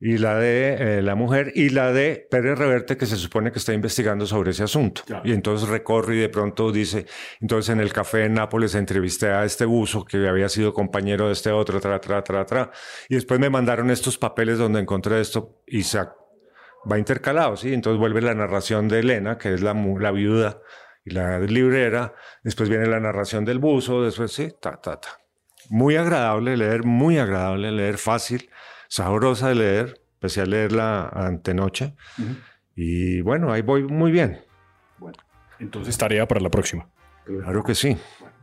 [0.00, 3.60] y la de eh, la mujer y la de Pérez Reverte que se supone que
[3.60, 5.02] está investigando sobre ese asunto.
[5.22, 7.06] Y entonces recorre y de pronto dice,
[7.40, 11.34] entonces en el café en Nápoles entrevisté a este buzo que había sido compañero de
[11.34, 12.72] este otro, tra, tra, tra, tra.
[13.08, 16.00] Y después me mandaron estos papeles donde encontré esto y se
[16.90, 17.72] va intercalado, ¿sí?
[17.72, 20.60] Entonces vuelve la narración de Elena, que es la, la viuda
[21.04, 25.08] y la librera, después viene la narración del buzo, después, sí, ta, ta, ta.
[25.70, 28.50] Muy agradable leer, muy agradable leer, fácil,
[28.88, 31.94] sabrosa de leer, empecé a leerla antenoche.
[32.74, 34.40] Y bueno, ahí voy muy bien.
[34.98, 35.18] Bueno,
[35.58, 36.88] entonces tarea para la próxima.
[37.24, 37.96] Claro que sí.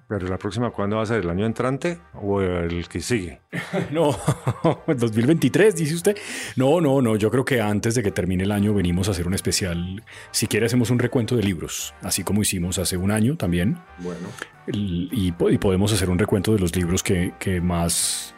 [0.08, 1.22] Pero la próxima, ¿cuándo va a ser?
[1.22, 3.42] ¿El año entrante o el que sigue?
[3.92, 4.16] no,
[4.88, 6.18] 2023, dice usted.
[6.56, 7.16] No, no, no.
[7.16, 10.04] Yo creo que antes de que termine el año venimos a hacer un especial.
[10.30, 13.80] Si quiere, hacemos un recuento de libros, así como hicimos hace un año también.
[14.00, 14.28] Bueno.
[14.68, 18.35] Y, podemos hacer un recuento de los libros que, que más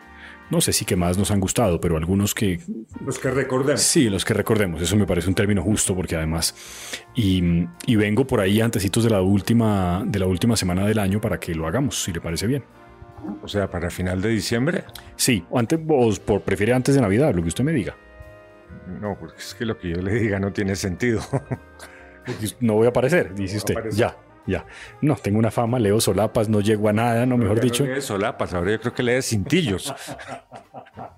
[0.49, 2.59] no sé si que más nos han gustado, pero algunos que...
[3.05, 3.81] Los que recordemos.
[3.81, 4.81] Sí, los que recordemos.
[4.81, 6.55] Eso me parece un término justo porque además...
[7.15, 11.19] Y, y, vengo por ahí antecitos de la, última, de la última semana del año
[11.19, 12.63] para que lo hagamos, si le parece bien.
[13.41, 14.83] O sea, para final de diciembre.
[15.15, 17.95] Sí, o antes, vos por, prefiere antes de Navidad, lo que usted me diga.
[19.01, 21.21] No, porque es que lo que yo le diga no tiene sentido.
[22.61, 23.75] no voy a aparecer, dice usted.
[23.91, 24.15] Ya.
[24.47, 24.65] Ya.
[25.01, 27.85] No, tengo una fama, leo solapas, no llego a nada, no, mejor dicho.
[27.85, 29.93] No solapas, ahora yo creo que lee cintillos.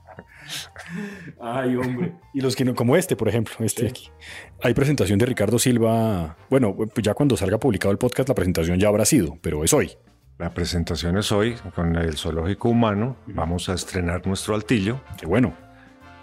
[1.40, 2.14] Ay, hombre.
[2.34, 4.10] Y los que no, como este, por ejemplo, este aquí.
[4.64, 6.38] Hay presentación de Ricardo Silva.
[6.50, 9.74] Bueno, pues ya cuando salga publicado el podcast, la presentación ya habrá sido, pero es
[9.74, 9.92] hoy.
[10.38, 13.18] La presentación es hoy con el Zoológico Humano.
[13.28, 15.02] Vamos a estrenar nuestro altillo.
[15.20, 15.54] Qué bueno.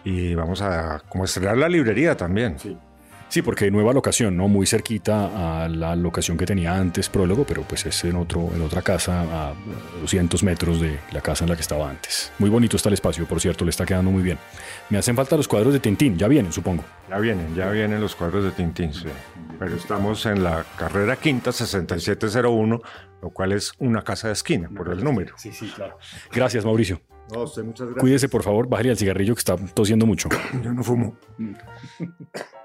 [0.05, 2.59] Y vamos a como estrenar la librería también.
[2.59, 2.77] Sí.
[3.29, 4.49] Sí, porque nueva locación, ¿no?
[4.49, 8.63] Muy cerquita a la locación que tenía antes Prólogo, pero pues es en, otro, en
[8.63, 9.55] otra casa a
[10.01, 12.33] 200 metros de la casa en la que estaba antes.
[12.39, 14.39] Muy bonito está el espacio, por cierto, le está quedando muy bien.
[14.91, 16.85] Me hacen falta los cuadros de Tintín, ya vienen, supongo.
[17.11, 19.07] Ya vienen, ya vienen los cuadros de Tintín, sí.
[19.59, 22.81] Pero estamos en la carrera quinta 6701,
[23.23, 25.35] lo cual es una casa de esquina, por el número.
[25.37, 25.99] Sí, sí, claro.
[26.33, 27.01] Gracias, Mauricio.
[27.33, 28.01] No, usted muchas gracias.
[28.01, 30.29] Cuídese, por favor, bájale al cigarrillo que está tosiendo mucho.
[30.63, 31.19] Yo no fumo.